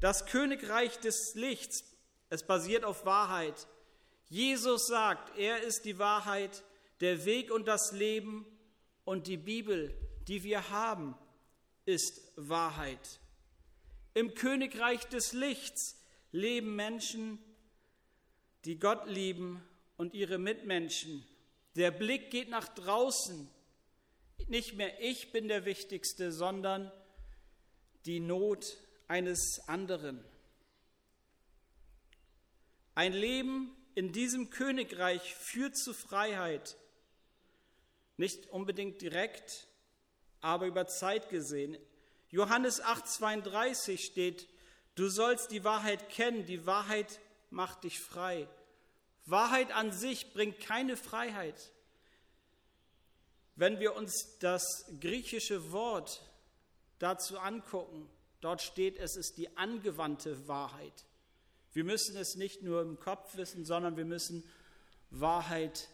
Das 0.00 0.26
Königreich 0.26 0.98
des 0.98 1.34
Lichts, 1.34 1.82
es 2.28 2.42
basiert 2.42 2.84
auf 2.84 3.06
Wahrheit. 3.06 3.66
Jesus 4.28 4.86
sagt, 4.86 5.38
er 5.38 5.62
ist 5.62 5.86
die 5.86 5.98
Wahrheit, 5.98 6.62
der 7.00 7.24
Weg 7.24 7.50
und 7.50 7.66
das 7.66 7.92
Leben 7.92 8.44
und 9.06 9.28
die 9.28 9.38
Bibel 9.38 9.94
die 10.26 10.42
wir 10.42 10.68
haben, 10.68 11.14
ist 11.86 12.20
Wahrheit. 12.36 13.18
Im 14.12 14.34
Königreich 14.34 15.08
des 15.08 15.32
Lichts 15.32 15.97
leben 16.32 16.76
Menschen, 16.76 17.38
die 18.64 18.78
Gott 18.78 19.06
lieben 19.08 19.62
und 19.96 20.14
ihre 20.14 20.38
Mitmenschen. 20.38 21.26
Der 21.76 21.90
Blick 21.90 22.30
geht 22.30 22.48
nach 22.48 22.68
draußen. 22.68 23.48
Nicht 24.46 24.74
mehr 24.74 25.00
ich 25.00 25.32
bin 25.32 25.48
der 25.48 25.64
Wichtigste, 25.64 26.32
sondern 26.32 26.90
die 28.06 28.20
Not 28.20 28.76
eines 29.06 29.60
anderen. 29.68 30.24
Ein 32.94 33.12
Leben 33.12 33.76
in 33.94 34.12
diesem 34.12 34.50
Königreich 34.50 35.34
führt 35.34 35.76
zu 35.76 35.92
Freiheit, 35.92 36.76
nicht 38.16 38.50
unbedingt 38.50 39.00
direkt, 39.00 39.68
aber 40.40 40.66
über 40.66 40.86
Zeit 40.86 41.28
gesehen. 41.30 41.76
Johannes 42.30 42.82
8:32 42.82 43.98
steht, 43.98 44.48
du 44.98 45.08
sollst 45.08 45.50
die 45.52 45.64
Wahrheit 45.64 46.08
kennen, 46.08 46.44
die 46.46 46.66
Wahrheit 46.66 47.20
macht 47.50 47.84
dich 47.84 48.00
frei. 48.00 48.48
Wahrheit 49.26 49.72
an 49.72 49.92
sich 49.92 50.32
bringt 50.32 50.58
keine 50.60 50.96
Freiheit. 50.96 51.72
Wenn 53.54 53.78
wir 53.78 53.94
uns 53.94 54.38
das 54.40 54.86
griechische 55.00 55.72
Wort 55.72 56.22
dazu 56.98 57.38
angucken, 57.38 58.08
dort 58.40 58.62
steht, 58.62 58.98
es 58.98 59.16
ist 59.16 59.36
die 59.36 59.56
angewandte 59.56 60.48
Wahrheit. 60.48 61.04
Wir 61.72 61.84
müssen 61.84 62.16
es 62.16 62.34
nicht 62.36 62.62
nur 62.62 62.82
im 62.82 62.98
Kopf 62.98 63.36
wissen, 63.36 63.64
sondern 63.64 63.96
wir 63.96 64.04
müssen 64.04 64.42
Wahrheit 65.10 65.88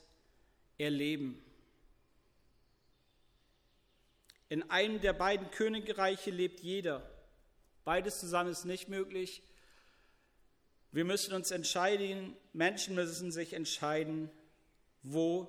erleben. 0.78 1.42
In 4.48 4.70
einem 4.70 5.00
der 5.00 5.12
beiden 5.12 5.50
Königreiche 5.50 6.30
lebt 6.30 6.60
jeder. 6.60 7.13
Beides 7.84 8.20
zusammen 8.20 8.50
ist 8.50 8.64
nicht 8.64 8.88
möglich. 8.88 9.42
Wir 10.92 11.04
müssen 11.04 11.34
uns 11.34 11.50
entscheiden, 11.50 12.36
Menschen 12.52 12.94
müssen 12.94 13.32
sich 13.32 13.52
entscheiden, 13.52 14.30
wo 15.02 15.48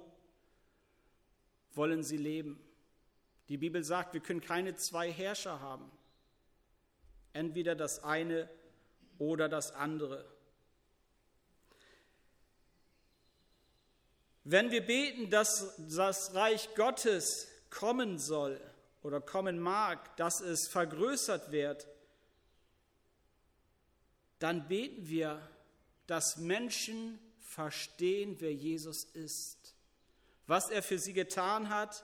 wollen 1.74 2.04
sie 2.04 2.18
leben. 2.18 2.60
Die 3.50 3.58
Bibel 3.58 3.84
sagt, 3.84 4.14
wir 4.14 4.22
können 4.22 4.42
keine 4.42 4.76
zwei 4.76 5.12
Herrscher 5.12 5.60
haben. 5.60 5.92
Entweder 7.34 7.76
das 7.76 8.04
eine 8.04 8.50
oder 9.18 9.50
das 9.50 9.72
andere. 9.72 10.26
Wenn 14.44 14.72
wir 14.72 14.86
beten, 14.86 15.30
dass 15.30 15.76
das 15.78 16.34
Reich 16.34 16.74
Gottes 16.76 17.48
kommen 17.70 18.20
soll, 18.20 18.60
oder 19.06 19.22
kommen 19.22 19.60
mag, 19.60 20.18
dass 20.18 20.42
es 20.42 20.68
vergrößert 20.68 21.52
wird, 21.52 21.88
dann 24.46 24.68
beten 24.68 25.10
wir, 25.10 25.42
dass 26.06 26.38
Menschen 26.38 27.18
verstehen, 27.40 28.36
wer 28.38 28.54
Jesus 28.54 29.04
ist, 29.06 29.74
was 30.46 30.70
er 30.70 30.84
für 30.84 31.00
sie 31.00 31.14
getan 31.14 31.70
hat, 31.70 32.04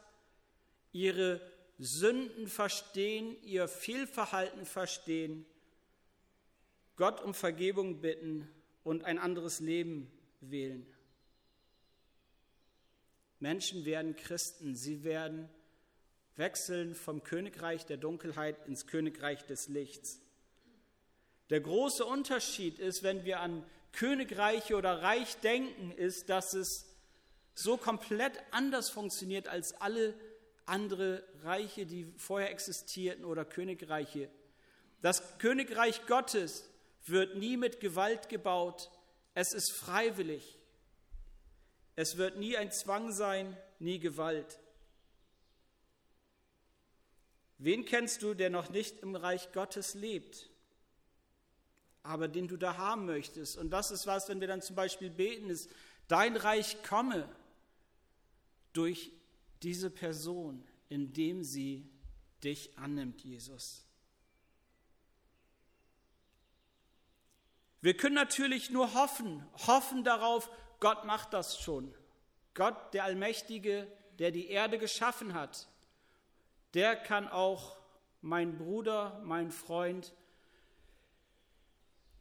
ihre 0.91 1.39
Sünden 1.77 2.47
verstehen, 2.47 3.39
ihr 3.43 3.67
Fehlverhalten 3.67 4.65
verstehen, 4.65 5.45
Gott 6.95 7.21
um 7.21 7.35
Vergebung 7.35 8.01
bitten 8.01 8.49
und 8.83 9.03
ein 9.03 9.19
anderes 9.19 9.59
Leben 9.59 10.11
wählen. 10.39 10.83
Menschen 13.39 13.85
werden 13.85 14.15
Christen, 14.15 14.75
sie 14.75 15.03
werden 15.03 15.47
wechseln 16.37 16.95
vom 16.95 17.23
Königreich 17.23 17.85
der 17.85 17.97
Dunkelheit 17.97 18.65
ins 18.65 18.87
Königreich 18.87 19.45
des 19.45 19.67
Lichts. 19.67 20.19
Der 21.51 21.59
große 21.59 22.05
Unterschied 22.05 22.79
ist, 22.79 23.03
wenn 23.03 23.25
wir 23.25 23.41
an 23.41 23.65
Königreiche 23.91 24.77
oder 24.77 25.01
Reich 25.01 25.35
denken, 25.41 25.91
ist, 25.91 26.29
dass 26.29 26.53
es 26.53 26.85
so 27.53 27.75
komplett 27.75 28.41
anders 28.51 28.89
funktioniert 28.89 29.49
als 29.49 29.73
alle 29.81 30.13
andere 30.65 31.25
Reiche, 31.43 31.85
die 31.85 32.05
vorher 32.15 32.51
existierten 32.51 33.25
oder 33.25 33.43
Königreiche. 33.43 34.29
Das 35.01 35.37
Königreich 35.39 36.05
Gottes 36.05 36.69
wird 37.05 37.35
nie 37.35 37.57
mit 37.57 37.81
Gewalt 37.81 38.29
gebaut, 38.29 38.89
es 39.33 39.51
ist 39.51 39.73
freiwillig. 39.73 40.57
Es 41.97 42.15
wird 42.15 42.37
nie 42.37 42.55
ein 42.55 42.71
Zwang 42.71 43.11
sein, 43.11 43.57
nie 43.77 43.99
Gewalt. 43.99 44.57
Wen 47.57 47.83
kennst 47.83 48.21
du, 48.21 48.35
der 48.35 48.49
noch 48.49 48.69
nicht 48.69 49.01
im 49.01 49.17
Reich 49.17 49.51
Gottes 49.51 49.95
lebt, 49.95 50.50
aber 52.03 52.27
den 52.27 52.47
du 52.47 52.57
da 52.57 52.77
haben 52.77 53.05
möchtest? 53.05 53.57
Und 53.57 53.69
das 53.69 53.91
ist 53.91 54.07
was, 54.07 54.29
wenn 54.29 54.39
wir 54.39 54.47
dann 54.47 54.61
zum 54.61 54.75
Beispiel 54.75 55.09
beten, 55.09 55.49
ist, 55.49 55.69
dein 56.07 56.35
Reich 56.35 56.81
komme 56.83 57.27
durch 58.73 59.11
diese 59.63 59.89
Person, 59.89 60.63
indem 60.89 61.43
sie 61.43 61.89
dich 62.43 62.77
annimmt, 62.77 63.21
Jesus. 63.23 63.85
Wir 67.81 67.97
können 67.97 68.15
natürlich 68.15 68.69
nur 68.69 68.93
hoffen, 68.93 69.43
hoffen 69.67 70.03
darauf, 70.03 70.49
Gott 70.79 71.05
macht 71.05 71.33
das 71.33 71.59
schon. 71.59 71.93
Gott, 72.53 72.93
der 72.93 73.05
Allmächtige, 73.05 73.87
der 74.19 74.31
die 74.31 74.49
Erde 74.49 74.77
geschaffen 74.77 75.33
hat, 75.33 75.67
der 76.73 76.95
kann 76.95 77.27
auch 77.27 77.77
mein 78.21 78.57
Bruder, 78.57 79.19
mein 79.23 79.51
Freund, 79.51 80.13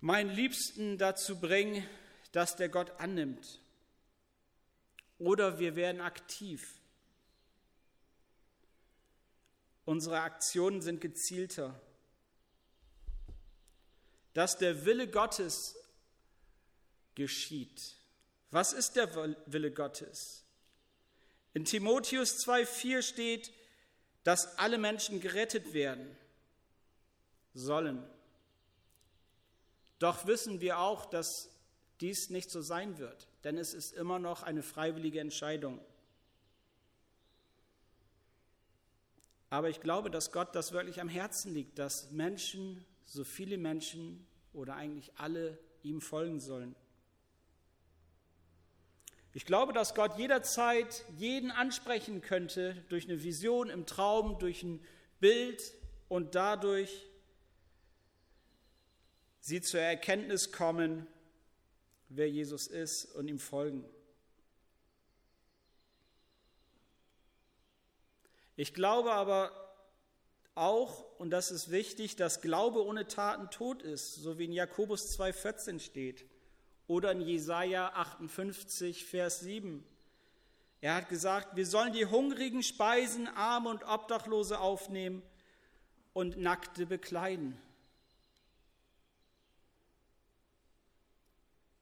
meinen 0.00 0.30
Liebsten 0.30 0.98
dazu 0.98 1.38
bringen, 1.38 1.86
dass 2.32 2.56
der 2.56 2.68
Gott 2.68 2.90
annimmt. 3.00 3.60
Oder 5.18 5.58
wir 5.58 5.76
werden 5.76 6.00
aktiv. 6.00 6.80
Unsere 9.84 10.20
Aktionen 10.20 10.80
sind 10.80 11.00
gezielter. 11.00 11.80
Dass 14.32 14.56
der 14.56 14.84
Wille 14.84 15.08
Gottes 15.08 15.76
geschieht. 17.14 17.96
Was 18.50 18.72
ist 18.72 18.96
der 18.96 19.14
Wille 19.46 19.72
Gottes? 19.72 20.44
In 21.52 21.64
Timotheus 21.64 22.38
2,4 22.46 23.02
steht, 23.02 23.52
dass 24.22 24.58
alle 24.58 24.78
Menschen 24.78 25.20
gerettet 25.20 25.72
werden 25.72 26.16
sollen. 27.54 28.08
Doch 30.00 30.26
wissen 30.26 30.60
wir 30.60 30.78
auch, 30.78 31.06
dass 31.06 31.50
dies 32.00 32.30
nicht 32.30 32.50
so 32.50 32.62
sein 32.62 32.98
wird, 32.98 33.28
denn 33.44 33.58
es 33.58 33.74
ist 33.74 33.92
immer 33.92 34.18
noch 34.18 34.42
eine 34.42 34.62
freiwillige 34.62 35.20
Entscheidung. 35.20 35.78
Aber 39.50 39.68
ich 39.68 39.80
glaube, 39.80 40.10
dass 40.10 40.32
Gott 40.32 40.54
das 40.54 40.72
wirklich 40.72 41.00
am 41.00 41.08
Herzen 41.08 41.52
liegt, 41.52 41.78
dass 41.78 42.10
Menschen, 42.10 42.84
so 43.04 43.24
viele 43.24 43.58
Menschen 43.58 44.26
oder 44.54 44.74
eigentlich 44.74 45.12
alle 45.16 45.58
ihm 45.82 46.00
folgen 46.00 46.40
sollen. 46.40 46.74
Ich 49.34 49.44
glaube, 49.44 49.72
dass 49.72 49.94
Gott 49.94 50.16
jederzeit 50.16 51.04
jeden 51.18 51.50
ansprechen 51.50 52.22
könnte 52.22 52.84
durch 52.88 53.04
eine 53.04 53.22
Vision 53.22 53.68
im 53.68 53.84
Traum, 53.84 54.38
durch 54.38 54.62
ein 54.62 54.82
Bild 55.20 55.74
und 56.08 56.34
dadurch 56.34 57.09
sie 59.40 59.60
zur 59.60 59.80
Erkenntnis 59.80 60.52
kommen, 60.52 61.06
wer 62.08 62.28
Jesus 62.28 62.66
ist 62.66 63.06
und 63.14 63.28
ihm 63.28 63.38
folgen. 63.38 63.84
Ich 68.56 68.74
glaube 68.74 69.12
aber 69.12 69.52
auch, 70.54 71.18
und 71.18 71.30
das 71.30 71.50
ist 71.50 71.70
wichtig, 71.70 72.16
dass 72.16 72.42
Glaube 72.42 72.84
ohne 72.84 73.06
Taten 73.06 73.50
tot 73.50 73.82
ist, 73.82 74.16
so 74.16 74.38
wie 74.38 74.44
in 74.44 74.52
Jakobus 74.52 75.18
2,14 75.18 75.80
steht. 75.80 76.26
Oder 76.86 77.12
in 77.12 77.20
Jesaja 77.20 77.92
58, 77.94 79.06
Vers 79.06 79.40
7. 79.40 79.82
Er 80.82 80.96
hat 80.96 81.08
gesagt, 81.08 81.56
wir 81.56 81.66
sollen 81.66 81.92
die 81.92 82.06
Hungrigen 82.06 82.62
speisen, 82.62 83.28
Arme 83.28 83.70
und 83.70 83.84
Obdachlose 83.84 84.58
aufnehmen 84.58 85.22
und 86.12 86.36
Nackte 86.36 86.86
bekleiden. 86.86 87.56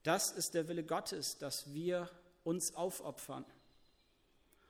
Das 0.02 0.30
ist 0.30 0.54
der 0.54 0.68
Wille 0.68 0.84
Gottes, 0.84 1.38
dass 1.38 1.72
wir 1.72 2.08
uns 2.44 2.74
aufopfern. 2.74 3.44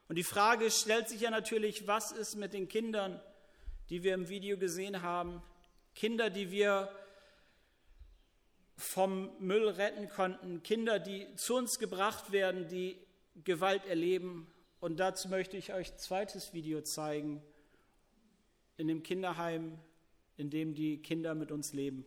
Und 0.09 0.17
die 0.17 0.25
Frage 0.25 0.71
stellt 0.71 1.09
sich 1.09 1.21
ja 1.21 1.31
natürlich, 1.31 1.87
was 1.87 2.13
ist 2.13 2.37
mit 2.37 2.55
den 2.55 2.69
Kindern, 2.69 3.21
die 3.91 4.03
wir 4.03 4.15
im 4.15 4.29
Video 4.29 4.57
gesehen 4.57 5.03
haben? 5.03 5.43
Kinder, 5.95 6.31
die 6.31 6.51
wir 6.51 6.91
vom 8.77 9.31
Müll 9.41 9.69
retten 9.69 10.09
konnten, 10.09 10.63
Kinder, 10.63 10.99
die 10.99 11.27
zu 11.35 11.57
uns 11.57 11.79
gebracht 11.79 12.31
werden, 12.33 12.69
die 12.69 12.97
Gewalt 13.45 13.85
erleben. 13.87 14.47
Und 14.81 14.99
dazu 14.99 15.29
möchte 15.29 15.57
ich 15.57 15.75
euch 15.75 15.93
ein 15.93 15.99
zweites 15.99 16.55
Video 16.55 16.81
zeigen, 16.83 17.43
in 18.77 18.87
dem 18.87 19.03
Kinderheim, 19.03 19.79
in 20.37 20.51
dem 20.51 20.75
die 20.75 21.03
Kinder 21.03 21.35
mit 21.35 21.51
uns 21.51 21.73
leben. 21.73 22.07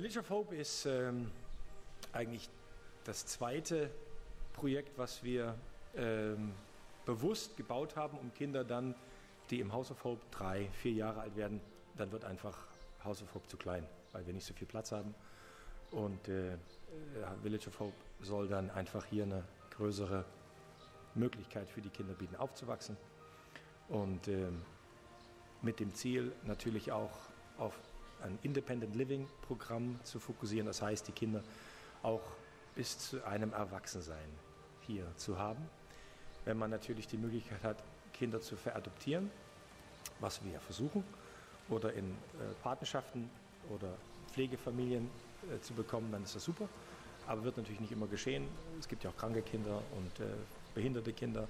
Village 0.00 0.18
of 0.18 0.30
Hope 0.30 0.56
ist 0.56 0.86
ähm, 0.86 1.30
eigentlich 2.14 2.48
das 3.04 3.26
zweite 3.26 3.90
Projekt, 4.54 4.96
was 4.96 5.22
wir 5.22 5.54
ähm, 5.94 6.54
bewusst 7.04 7.54
gebaut 7.58 7.96
haben, 7.96 8.16
um 8.16 8.32
Kinder 8.32 8.64
dann, 8.64 8.94
die 9.50 9.60
im 9.60 9.74
House 9.74 9.90
of 9.90 10.02
Hope 10.02 10.22
drei, 10.30 10.70
vier 10.80 10.92
Jahre 10.92 11.20
alt 11.20 11.36
werden, 11.36 11.60
dann 11.98 12.10
wird 12.12 12.24
einfach 12.24 12.56
House 13.04 13.20
of 13.20 13.34
Hope 13.34 13.46
zu 13.48 13.58
klein, 13.58 13.86
weil 14.12 14.24
wir 14.24 14.32
nicht 14.32 14.46
so 14.46 14.54
viel 14.54 14.66
Platz 14.66 14.90
haben. 14.90 15.14
Und 15.90 16.28
äh, 16.28 16.56
Village 17.42 17.68
of 17.68 17.78
Hope 17.78 17.96
soll 18.22 18.48
dann 18.48 18.70
einfach 18.70 19.04
hier 19.04 19.24
eine 19.24 19.44
größere 19.76 20.24
Möglichkeit 21.14 21.68
für 21.68 21.82
die 21.82 21.90
Kinder 21.90 22.14
bieten, 22.14 22.36
aufzuwachsen. 22.36 22.96
Und 23.90 24.28
äh, 24.28 24.48
mit 25.60 25.78
dem 25.78 25.94
Ziel 25.94 26.32
natürlich 26.46 26.90
auch 26.90 27.18
auf 27.58 27.74
ein 28.22 28.38
Independent 28.42 28.94
Living 28.94 29.26
Programm 29.42 29.98
zu 30.04 30.18
fokussieren. 30.18 30.66
Das 30.66 30.82
heißt, 30.82 31.08
die 31.08 31.12
Kinder 31.12 31.42
auch 32.02 32.22
bis 32.74 32.98
zu 32.98 33.24
einem 33.24 33.52
Erwachsensein 33.52 34.28
hier 34.86 35.06
zu 35.16 35.38
haben. 35.38 35.68
Wenn 36.44 36.58
man 36.58 36.70
natürlich 36.70 37.06
die 37.06 37.18
Möglichkeit 37.18 37.62
hat, 37.62 37.82
Kinder 38.12 38.40
zu 38.40 38.56
veradoptieren, 38.56 39.30
was 40.20 40.44
wir 40.44 40.60
versuchen, 40.60 41.04
oder 41.68 41.92
in 41.92 42.10
äh, 42.10 42.14
Patenschaften 42.62 43.30
oder 43.68 43.94
Pflegefamilien 44.32 45.08
äh, 45.54 45.60
zu 45.60 45.74
bekommen, 45.74 46.10
dann 46.12 46.22
ist 46.24 46.34
das 46.34 46.44
super. 46.44 46.68
Aber 47.26 47.44
wird 47.44 47.56
natürlich 47.56 47.80
nicht 47.80 47.92
immer 47.92 48.06
geschehen. 48.06 48.48
Es 48.78 48.88
gibt 48.88 49.04
ja 49.04 49.10
auch 49.10 49.16
kranke 49.16 49.42
Kinder 49.42 49.82
und 49.96 50.20
äh, 50.20 50.28
behinderte 50.74 51.12
Kinder 51.12 51.46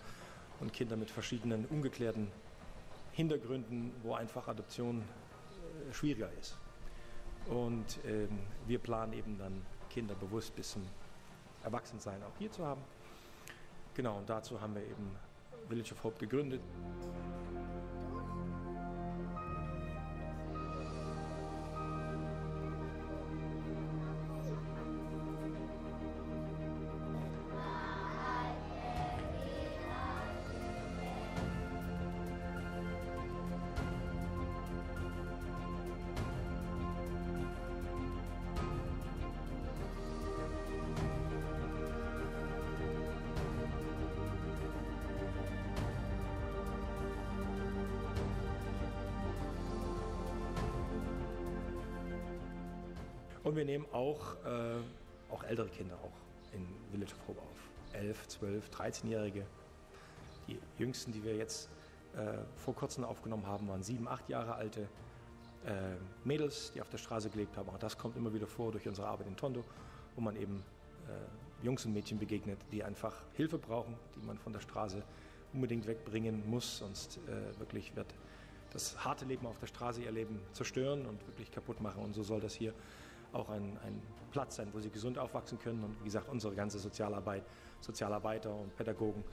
und 0.60 0.72
Kinder 0.72 0.96
mit 0.96 1.10
verschiedenen 1.10 1.64
ungeklärten 1.66 2.30
Hintergründen, 3.12 3.92
wo 4.02 4.14
einfach 4.14 4.48
Adoption 4.48 5.02
schwieriger 5.92 6.30
ist. 6.40 6.58
Und 7.48 7.98
ähm, 8.04 8.38
wir 8.66 8.78
planen 8.78 9.12
eben 9.12 9.38
dann 9.38 9.62
Kinder 9.88 10.14
bewusst 10.14 10.54
bis 10.54 10.72
zum 10.72 10.82
Erwachsensein 11.64 12.22
auch 12.22 12.38
hier 12.38 12.50
zu 12.50 12.64
haben. 12.64 12.80
Genau, 13.94 14.18
und 14.18 14.28
dazu 14.28 14.60
haben 14.60 14.74
wir 14.74 14.82
eben 14.82 15.16
Village 15.68 15.92
of 15.92 16.04
Hope 16.04 16.18
gegründet. 16.18 16.60
Wir 53.60 53.66
nehmen 53.66 53.84
auch, 53.92 54.36
äh, 54.46 54.80
auch 55.30 55.44
ältere 55.44 55.68
Kinder 55.68 55.94
auch 56.02 56.54
in 56.54 56.66
Village 56.90 57.12
of 57.12 57.28
Hope 57.28 57.40
auf. 57.42 57.70
11, 57.92 58.28
12, 58.28 58.70
13-Jährige. 58.70 59.44
Die 60.48 60.58
jüngsten, 60.78 61.12
die 61.12 61.22
wir 61.22 61.36
jetzt 61.36 61.68
äh, 62.16 62.38
vor 62.56 62.74
kurzem 62.74 63.04
aufgenommen 63.04 63.46
haben, 63.46 63.68
waren 63.68 63.82
sieben, 63.82 64.08
acht 64.08 64.30
Jahre 64.30 64.54
alte 64.54 64.88
äh, 65.66 65.96
Mädels, 66.24 66.72
die 66.74 66.80
auf 66.80 66.88
der 66.88 66.96
Straße 66.96 67.28
gelebt 67.28 67.58
haben. 67.58 67.68
Auch 67.68 67.76
das 67.76 67.98
kommt 67.98 68.16
immer 68.16 68.32
wieder 68.32 68.46
vor 68.46 68.72
durch 68.72 68.88
unsere 68.88 69.06
Arbeit 69.06 69.26
in 69.26 69.36
Tondo, 69.36 69.62
wo 70.16 70.22
man 70.22 70.36
eben 70.36 70.64
äh, 71.06 71.66
Jungs 71.66 71.84
und 71.84 71.92
Mädchen 71.92 72.18
begegnet, 72.18 72.58
die 72.72 72.82
einfach 72.82 73.14
Hilfe 73.34 73.58
brauchen, 73.58 73.94
die 74.16 74.26
man 74.26 74.38
von 74.38 74.54
der 74.54 74.60
Straße 74.60 75.02
unbedingt 75.52 75.86
wegbringen 75.86 76.48
muss, 76.48 76.78
sonst 76.78 77.18
äh, 77.28 77.58
wirklich 77.60 77.94
wird 77.94 78.14
das 78.72 79.04
harte 79.04 79.26
Leben 79.26 79.46
auf 79.46 79.58
der 79.58 79.66
Straße 79.66 80.00
ihr 80.00 80.12
Leben 80.12 80.40
zerstören 80.52 81.04
und 81.04 81.26
wirklich 81.26 81.50
kaputt 81.50 81.82
machen. 81.82 82.02
Und 82.02 82.14
so 82.14 82.22
soll 82.22 82.40
das 82.40 82.54
hier 82.54 82.72
auch 83.32 83.48
ein, 83.50 83.78
ein 83.84 84.00
Platz 84.30 84.56
sein, 84.56 84.68
wo 84.72 84.80
sie 84.80 84.90
gesund 84.90 85.18
aufwachsen 85.18 85.58
können. 85.58 85.82
Und 85.84 85.98
wie 86.00 86.04
gesagt, 86.04 86.28
unsere 86.28 86.54
ganze 86.54 86.78
Sozialarbeit, 86.78 87.42
Sozialarbeiter 87.80 88.54
und 88.54 88.74
Pädagogen, 88.76 89.24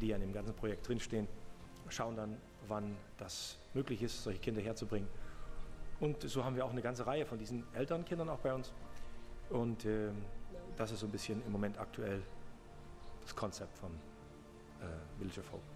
die 0.00 0.14
an 0.14 0.20
dem 0.20 0.32
ganzen 0.32 0.54
Projekt 0.54 0.86
drinstehen, 0.88 1.28
schauen 1.88 2.16
dann, 2.16 2.36
wann 2.68 2.96
das 3.18 3.58
möglich 3.74 4.02
ist, 4.02 4.22
solche 4.22 4.40
Kinder 4.40 4.60
herzubringen. 4.60 5.08
Und 6.00 6.22
so 6.28 6.44
haben 6.44 6.56
wir 6.56 6.64
auch 6.64 6.70
eine 6.70 6.82
ganze 6.82 7.06
Reihe 7.06 7.24
von 7.26 7.38
diesen 7.38 7.64
älteren 7.74 8.04
Kindern 8.04 8.28
auch 8.28 8.40
bei 8.40 8.52
uns. 8.52 8.72
Und 9.50 9.84
äh, 9.84 10.10
das 10.76 10.90
ist 10.90 11.00
so 11.00 11.06
ein 11.06 11.12
bisschen 11.12 11.44
im 11.44 11.52
Moment 11.52 11.78
aktuell 11.78 12.22
das 13.22 13.34
Konzept 13.34 13.78
von 13.78 13.90
äh, 14.80 15.18
Village 15.18 15.40
of 15.40 15.52
Hope. 15.52 15.73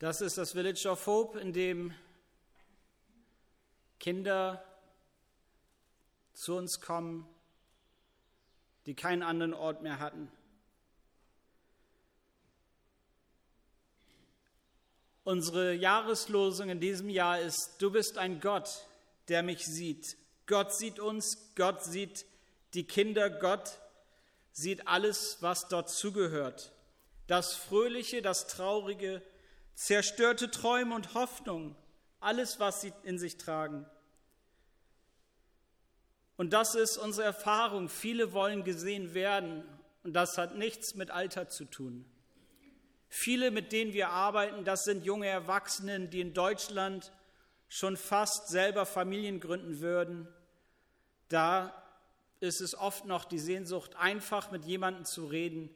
Das 0.00 0.20
ist 0.20 0.38
das 0.38 0.52
Village 0.52 0.88
of 0.88 1.06
Hope, 1.06 1.38
in 1.38 1.52
dem 1.52 1.94
Kinder 4.00 4.64
zu 6.32 6.56
uns 6.56 6.80
kommen, 6.80 7.28
die 8.86 8.94
keinen 8.94 9.22
anderen 9.22 9.54
Ort 9.54 9.82
mehr 9.82 10.00
hatten. 10.00 10.30
Unsere 15.22 15.72
Jahreslosung 15.72 16.70
in 16.70 16.80
diesem 16.80 17.08
Jahr 17.08 17.38
ist, 17.40 17.76
du 17.78 17.92
bist 17.92 18.18
ein 18.18 18.40
Gott, 18.40 18.88
der 19.28 19.44
mich 19.44 19.64
sieht. 19.64 20.16
Gott 20.46 20.74
sieht 20.74 20.98
uns, 20.98 21.54
Gott 21.54 21.84
sieht 21.84 22.26
die 22.74 22.84
Kinder, 22.84 23.30
Gott 23.30 23.78
sieht 24.52 24.88
alles, 24.88 25.38
was 25.40 25.68
dort 25.68 25.88
zugehört. 25.88 26.72
Das 27.28 27.54
Fröhliche, 27.54 28.22
das 28.22 28.48
Traurige, 28.48 29.22
zerstörte 29.74 30.50
Träume 30.50 30.94
und 30.94 31.14
Hoffnung, 31.14 31.76
alles, 32.20 32.60
was 32.60 32.80
sie 32.80 32.92
in 33.02 33.18
sich 33.18 33.36
tragen. 33.36 33.86
Und 36.36 36.52
das 36.52 36.74
ist 36.74 36.96
unsere 36.96 37.26
Erfahrung. 37.26 37.88
Viele 37.88 38.32
wollen 38.32 38.64
gesehen 38.64 39.14
werden 39.14 39.64
und 40.02 40.14
das 40.14 40.36
hat 40.36 40.56
nichts 40.56 40.94
mit 40.94 41.10
Alter 41.10 41.48
zu 41.48 41.64
tun. 41.64 42.04
Viele, 43.08 43.52
mit 43.52 43.70
denen 43.70 43.92
wir 43.92 44.08
arbeiten, 44.08 44.64
das 44.64 44.84
sind 44.84 45.04
junge 45.04 45.28
Erwachsene, 45.28 46.08
die 46.08 46.20
in 46.20 46.34
Deutschland 46.34 47.12
schon 47.68 47.96
fast 47.96 48.48
selber 48.48 48.86
Familien 48.86 49.38
gründen 49.38 49.80
würden. 49.80 50.28
Da 51.28 51.72
ist 52.40 52.60
es 52.60 52.74
oft 52.74 53.04
noch 53.04 53.24
die 53.24 53.38
Sehnsucht, 53.38 53.94
einfach 53.96 54.50
mit 54.50 54.64
jemandem 54.64 55.04
zu 55.04 55.26
reden, 55.26 55.70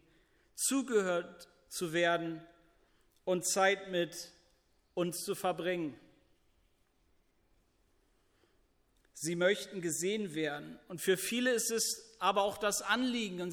zugehört 0.54 1.48
zu 1.68 1.92
werden 1.92 2.44
und 3.28 3.46
Zeit 3.46 3.90
mit 3.90 4.32
uns 4.94 5.22
zu 5.22 5.34
verbringen. 5.34 5.94
Sie 9.12 9.36
möchten 9.36 9.82
gesehen 9.82 10.34
werden. 10.34 10.78
Und 10.88 11.02
für 11.02 11.18
viele 11.18 11.50
ist 11.50 11.70
es 11.70 12.16
aber 12.20 12.42
auch 12.42 12.56
das 12.56 12.80
Anliegen 12.80 13.42
und 13.42 13.52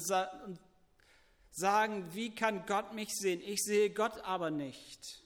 sagen, 1.50 2.08
wie 2.14 2.34
kann 2.34 2.64
Gott 2.64 2.94
mich 2.94 3.14
sehen? 3.14 3.42
Ich 3.44 3.64
sehe 3.64 3.90
Gott 3.90 4.18
aber 4.20 4.50
nicht. 4.50 5.22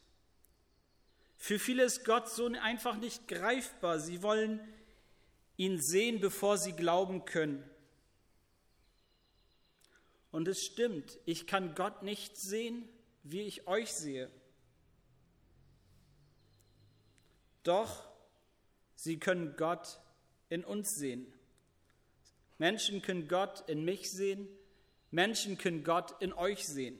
Für 1.37 1.61
viele 1.61 1.85
ist 1.85 2.05
Gott 2.05 2.29
so 2.29 2.47
einfach 2.47 2.97
nicht 2.97 3.29
greifbar. 3.29 4.01
Sie 4.01 4.21
wollen 4.21 4.59
ihn 5.59 5.81
sehen, 5.81 6.19
bevor 6.19 6.59
sie 6.59 6.73
glauben 6.73 7.25
können. 7.25 7.63
Und 10.33 10.49
es 10.49 10.65
stimmt, 10.65 11.21
ich 11.25 11.47
kann 11.47 11.77
Gott 11.77 12.03
nicht 12.03 12.37
sehen, 12.37 12.89
wie 13.23 13.43
ich 13.43 13.69
euch 13.69 13.93
sehe. 13.93 14.29
Doch 17.63 18.09
sie 18.95 19.19
können 19.19 19.57
Gott 19.57 20.01
in 20.49 20.65
uns 20.65 20.95
sehen. 20.95 21.27
Menschen 22.59 23.03
können 23.03 23.29
Gott 23.29 23.69
in 23.69 23.85
mich 23.85 24.11
sehen. 24.11 24.49
Menschen 25.11 25.59
können 25.59 25.83
Gott 25.85 26.21
in 26.21 26.33
euch 26.33 26.67
sehen. 26.67 26.99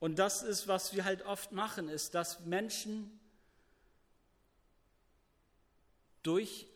Und 0.00 0.18
das 0.18 0.42
ist, 0.42 0.66
was 0.66 0.94
wir 0.94 1.04
halt 1.04 1.22
oft 1.26 1.52
machen, 1.52 1.88
ist, 1.88 2.14
dass 2.14 2.40
Menschen 2.40 3.20
durch 6.22 6.66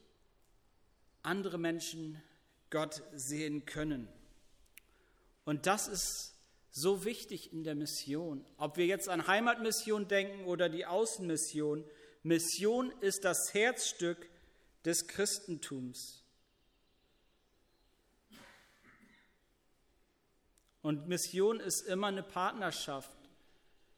andere 1.22 1.58
Menschen 1.58 2.22
Gott 2.70 3.02
sehen 3.14 3.64
können. 3.64 4.08
Und 5.44 5.66
das 5.66 5.88
ist 5.88 6.33
so 6.76 7.04
wichtig 7.04 7.52
in 7.52 7.62
der 7.62 7.76
Mission. 7.76 8.44
Ob 8.58 8.76
wir 8.76 8.86
jetzt 8.86 9.08
an 9.08 9.28
Heimatmission 9.28 10.08
denken 10.08 10.44
oder 10.44 10.68
die 10.68 10.86
Außenmission, 10.86 11.84
Mission 12.24 12.92
ist 13.00 13.24
das 13.24 13.54
Herzstück 13.54 14.28
des 14.84 15.06
Christentums. 15.06 16.24
Und 20.82 21.06
Mission 21.06 21.60
ist 21.60 21.82
immer 21.82 22.08
eine 22.08 22.24
Partnerschaft. 22.24 23.16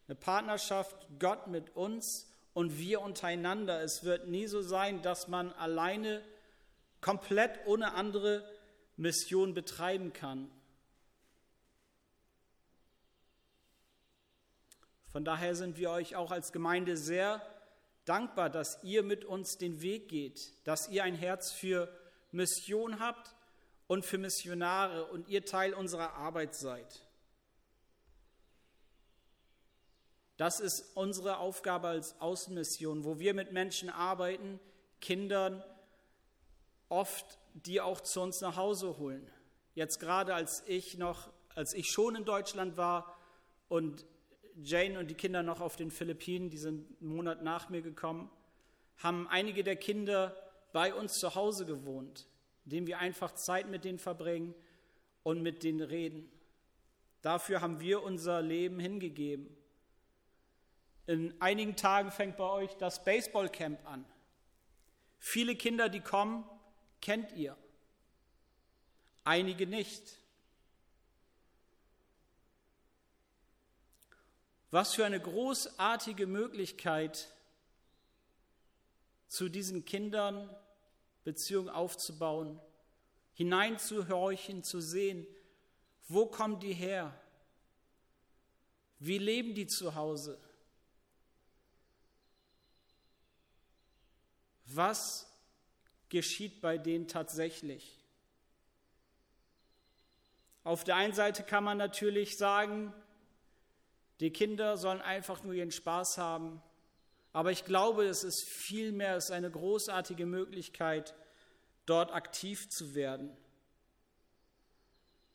Eine 0.06 0.16
Partnerschaft 0.16 0.94
Gott 1.18 1.46
mit 1.46 1.74
uns 1.74 2.30
und 2.52 2.78
wir 2.78 3.00
untereinander. 3.00 3.82
Es 3.82 4.04
wird 4.04 4.28
nie 4.28 4.46
so 4.46 4.60
sein, 4.60 5.00
dass 5.00 5.28
man 5.28 5.50
alleine 5.54 6.22
komplett 7.00 7.58
ohne 7.66 7.94
andere 7.94 8.44
Mission 8.96 9.54
betreiben 9.54 10.12
kann. 10.12 10.50
Von 15.16 15.24
daher 15.24 15.56
sind 15.56 15.78
wir 15.78 15.92
euch 15.92 16.14
auch 16.14 16.30
als 16.30 16.52
Gemeinde 16.52 16.98
sehr 16.98 17.40
dankbar, 18.04 18.50
dass 18.50 18.84
ihr 18.84 19.02
mit 19.02 19.24
uns 19.24 19.56
den 19.56 19.80
Weg 19.80 20.10
geht, 20.10 20.52
dass 20.66 20.90
ihr 20.90 21.04
ein 21.04 21.14
Herz 21.14 21.52
für 21.52 21.88
Mission 22.32 23.00
habt 23.00 23.34
und 23.86 24.04
für 24.04 24.18
Missionare 24.18 25.06
und 25.06 25.26
ihr 25.30 25.46
Teil 25.46 25.72
unserer 25.72 26.12
Arbeit 26.16 26.54
seid. 26.54 27.00
Das 30.36 30.60
ist 30.60 30.94
unsere 30.94 31.38
Aufgabe 31.38 31.88
als 31.88 32.20
Außenmission, 32.20 33.04
wo 33.04 33.18
wir 33.18 33.32
mit 33.32 33.52
Menschen 33.52 33.88
arbeiten, 33.88 34.60
Kindern, 35.00 35.64
oft 36.90 37.38
die 37.54 37.80
auch 37.80 38.02
zu 38.02 38.20
uns 38.20 38.42
nach 38.42 38.56
Hause 38.56 38.98
holen. 38.98 39.26
Jetzt 39.74 39.98
gerade 39.98 40.34
als 40.34 40.62
ich 40.66 40.98
noch, 40.98 41.30
als 41.54 41.72
ich 41.72 41.90
schon 41.90 42.16
in 42.16 42.26
Deutschland 42.26 42.76
war, 42.76 43.16
und 43.68 44.04
Jane 44.62 44.98
und 44.98 45.08
die 45.10 45.14
Kinder 45.14 45.42
noch 45.42 45.60
auf 45.60 45.76
den 45.76 45.90
Philippinen, 45.90 46.50
die 46.50 46.58
sind 46.58 47.00
einen 47.00 47.14
Monat 47.14 47.42
nach 47.42 47.68
mir 47.68 47.82
gekommen, 47.82 48.30
haben 48.98 49.28
einige 49.28 49.62
der 49.62 49.76
Kinder 49.76 50.34
bei 50.72 50.94
uns 50.94 51.14
zu 51.14 51.34
Hause 51.34 51.66
gewohnt, 51.66 52.26
indem 52.64 52.86
wir 52.86 52.98
einfach 52.98 53.32
Zeit 53.32 53.68
mit 53.68 53.84
denen 53.84 53.98
verbringen 53.98 54.54
und 55.22 55.42
mit 55.42 55.62
denen 55.62 55.82
reden. 55.82 56.30
Dafür 57.20 57.60
haben 57.60 57.80
wir 57.80 58.02
unser 58.02 58.40
Leben 58.40 58.78
hingegeben. 58.78 59.54
In 61.06 61.34
einigen 61.40 61.76
Tagen 61.76 62.10
fängt 62.10 62.36
bei 62.36 62.48
euch 62.48 62.74
das 62.76 63.04
Baseballcamp 63.04 63.84
an. 63.86 64.04
Viele 65.18 65.54
Kinder, 65.54 65.88
die 65.88 66.00
kommen, 66.00 66.44
kennt 67.00 67.32
ihr. 67.32 67.56
Einige 69.24 69.66
nicht. 69.66 70.18
Was 74.76 74.92
für 74.92 75.06
eine 75.06 75.18
großartige 75.18 76.26
Möglichkeit, 76.26 77.34
zu 79.26 79.48
diesen 79.48 79.86
Kindern 79.86 80.54
Beziehungen 81.24 81.70
aufzubauen, 81.70 82.60
hineinzuhorchen, 83.32 84.62
zu 84.64 84.82
sehen, 84.82 85.26
wo 86.08 86.26
kommen 86.26 86.60
die 86.60 86.74
her? 86.74 87.18
Wie 88.98 89.16
leben 89.16 89.54
die 89.54 89.66
zu 89.66 89.94
Hause? 89.94 90.38
Was 94.66 95.26
geschieht 96.10 96.60
bei 96.60 96.76
denen 96.76 97.08
tatsächlich? 97.08 97.98
Auf 100.64 100.84
der 100.84 100.96
einen 100.96 101.14
Seite 101.14 101.44
kann 101.44 101.64
man 101.64 101.78
natürlich 101.78 102.36
sagen, 102.36 102.92
die 104.20 104.30
Kinder 104.30 104.76
sollen 104.76 105.00
einfach 105.00 105.42
nur 105.42 105.52
ihren 105.52 105.70
Spaß 105.70 106.18
haben. 106.18 106.62
Aber 107.32 107.52
ich 107.52 107.64
glaube, 107.64 108.06
es 108.06 108.24
ist 108.24 108.44
vielmehr 108.44 109.16
ist 109.16 109.30
eine 109.30 109.50
großartige 109.50 110.24
Möglichkeit, 110.24 111.14
dort 111.84 112.12
aktiv 112.12 112.70
zu 112.70 112.94
werden. 112.94 113.36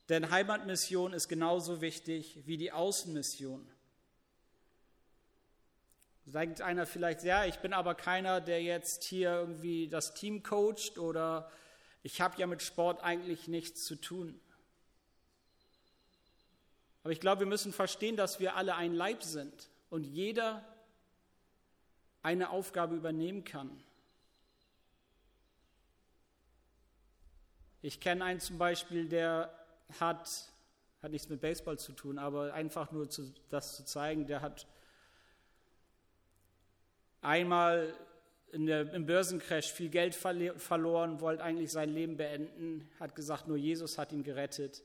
Denn 0.10 0.32
Heimatmission 0.32 1.14
ist 1.14 1.30
genauso 1.30 1.80
wichtig 1.80 2.42
wie 2.46 2.58
die 2.58 2.72
Außenmission. 2.72 3.72
Sagt 6.26 6.62
einer 6.62 6.86
vielleicht, 6.86 7.24
ja, 7.24 7.46
ich 7.46 7.60
bin 7.60 7.74
aber 7.74 7.96
keiner, 7.96 8.42
der 8.42 8.62
jetzt 8.62 9.04
hier 9.04 9.32
irgendwie 9.32 9.88
das 9.88 10.14
Team 10.14 10.44
coacht 10.44 10.98
oder 10.98 11.52
ich 12.04 12.20
habe 12.20 12.38
ja 12.40 12.48
mit 12.48 12.62
Sport 12.62 13.04
eigentlich 13.04 13.48
nichts 13.48 13.86
zu 13.86 13.96
tun. 13.96 14.40
Aber 17.04 17.12
ich 17.12 17.20
glaube, 17.20 17.42
wir 17.42 17.48
müssen 17.48 17.74
verstehen, 17.74 18.16
dass 18.16 18.40
wir 18.40 18.56
alle 18.56 18.76
ein 18.76 18.94
Leib 18.94 19.24
sind 19.24 19.70
und 19.90 20.04
jeder 20.04 20.64
eine 22.22 22.52
Aufgabe 22.52 22.96
übernehmen 22.96 23.44
kann. 23.44 23.84
Ich 27.82 28.00
kenne 28.00 28.24
einen 28.24 28.40
zum 28.40 28.60
Beispiel, 28.60 29.10
der 29.10 29.52
hat, 30.00 30.30
hat 31.02 31.12
nichts 31.12 31.30
mit 31.30 31.42
Baseball 31.42 31.80
zu 31.80 31.94
tun, 31.94 32.20
aber 32.20 32.54
einfach 32.54 32.92
nur 32.92 33.10
zu, 33.10 33.34
das 33.50 33.76
zu 33.76 33.86
zeigen, 33.86 34.28
der 34.28 34.42
hat 34.42 34.68
einmal 37.22 37.96
der, 38.54 38.94
im 38.94 39.08
Börsencrash 39.08 39.72
viel 39.72 39.90
Geld 39.90 40.14
verloren, 40.14 41.22
wollte 41.22 41.44
eigentlich 41.44 41.72
sein 41.72 41.90
Leben 41.90 42.18
beenden, 42.18 42.88
hat 43.00 43.16
gesagt, 43.16 43.48
nur 43.48 43.58
Jesus 43.58 43.98
hat 43.98 44.12
ihn 44.12 44.24
gerettet 44.24 44.84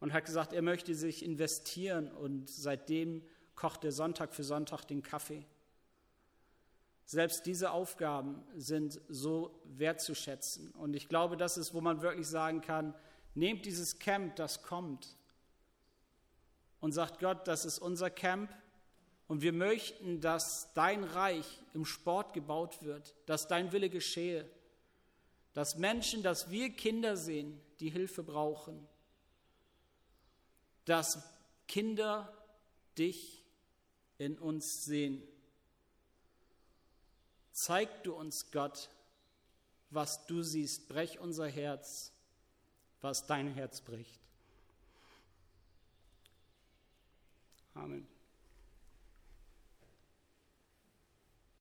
und 0.00 0.12
hat 0.12 0.24
gesagt, 0.24 0.52
er 0.52 0.62
möchte 0.62 0.94
sich 0.94 1.24
investieren 1.24 2.10
und 2.10 2.48
seitdem 2.50 3.22
kocht 3.54 3.84
er 3.84 3.92
Sonntag 3.92 4.34
für 4.34 4.44
Sonntag 4.44 4.84
den 4.84 5.02
Kaffee. 5.02 5.46
Selbst 7.06 7.46
diese 7.46 7.70
Aufgaben 7.70 8.42
sind 8.56 9.00
so 9.08 9.62
wertzuschätzen. 9.64 10.72
Und 10.72 10.94
ich 10.94 11.08
glaube, 11.08 11.36
das 11.36 11.56
ist, 11.56 11.72
wo 11.72 11.80
man 11.80 12.02
wirklich 12.02 12.26
sagen 12.26 12.60
kann, 12.60 12.94
nehmt 13.34 13.64
dieses 13.64 13.98
Camp, 13.98 14.36
das 14.36 14.62
kommt, 14.62 15.16
und 16.80 16.92
sagt 16.92 17.18
Gott, 17.20 17.48
das 17.48 17.64
ist 17.64 17.78
unser 17.78 18.10
Camp 18.10 18.50
und 19.28 19.42
wir 19.42 19.52
möchten, 19.52 20.20
dass 20.20 20.72
dein 20.74 21.04
Reich 21.04 21.62
im 21.74 21.84
Sport 21.84 22.32
gebaut 22.32 22.82
wird, 22.82 23.14
dass 23.26 23.48
dein 23.48 23.72
Wille 23.72 23.90
geschehe, 23.90 24.48
dass 25.52 25.78
Menschen, 25.78 26.22
dass 26.22 26.50
wir 26.50 26.70
Kinder 26.70 27.16
sehen, 27.16 27.60
die 27.80 27.90
Hilfe 27.90 28.22
brauchen, 28.22 28.86
dass 30.86 31.22
Kinder 31.68 32.32
dich 32.96 33.44
in 34.18 34.38
uns 34.38 34.84
sehen. 34.84 35.22
Zeig 37.52 38.02
du 38.04 38.14
uns, 38.14 38.50
Gott, 38.50 38.88
was 39.90 40.26
du 40.26 40.42
siehst. 40.42 40.88
Brech 40.88 41.18
unser 41.18 41.48
Herz, 41.48 42.12
was 43.00 43.26
dein 43.26 43.52
Herz 43.52 43.80
bricht. 43.80 44.20
Amen. 47.74 48.06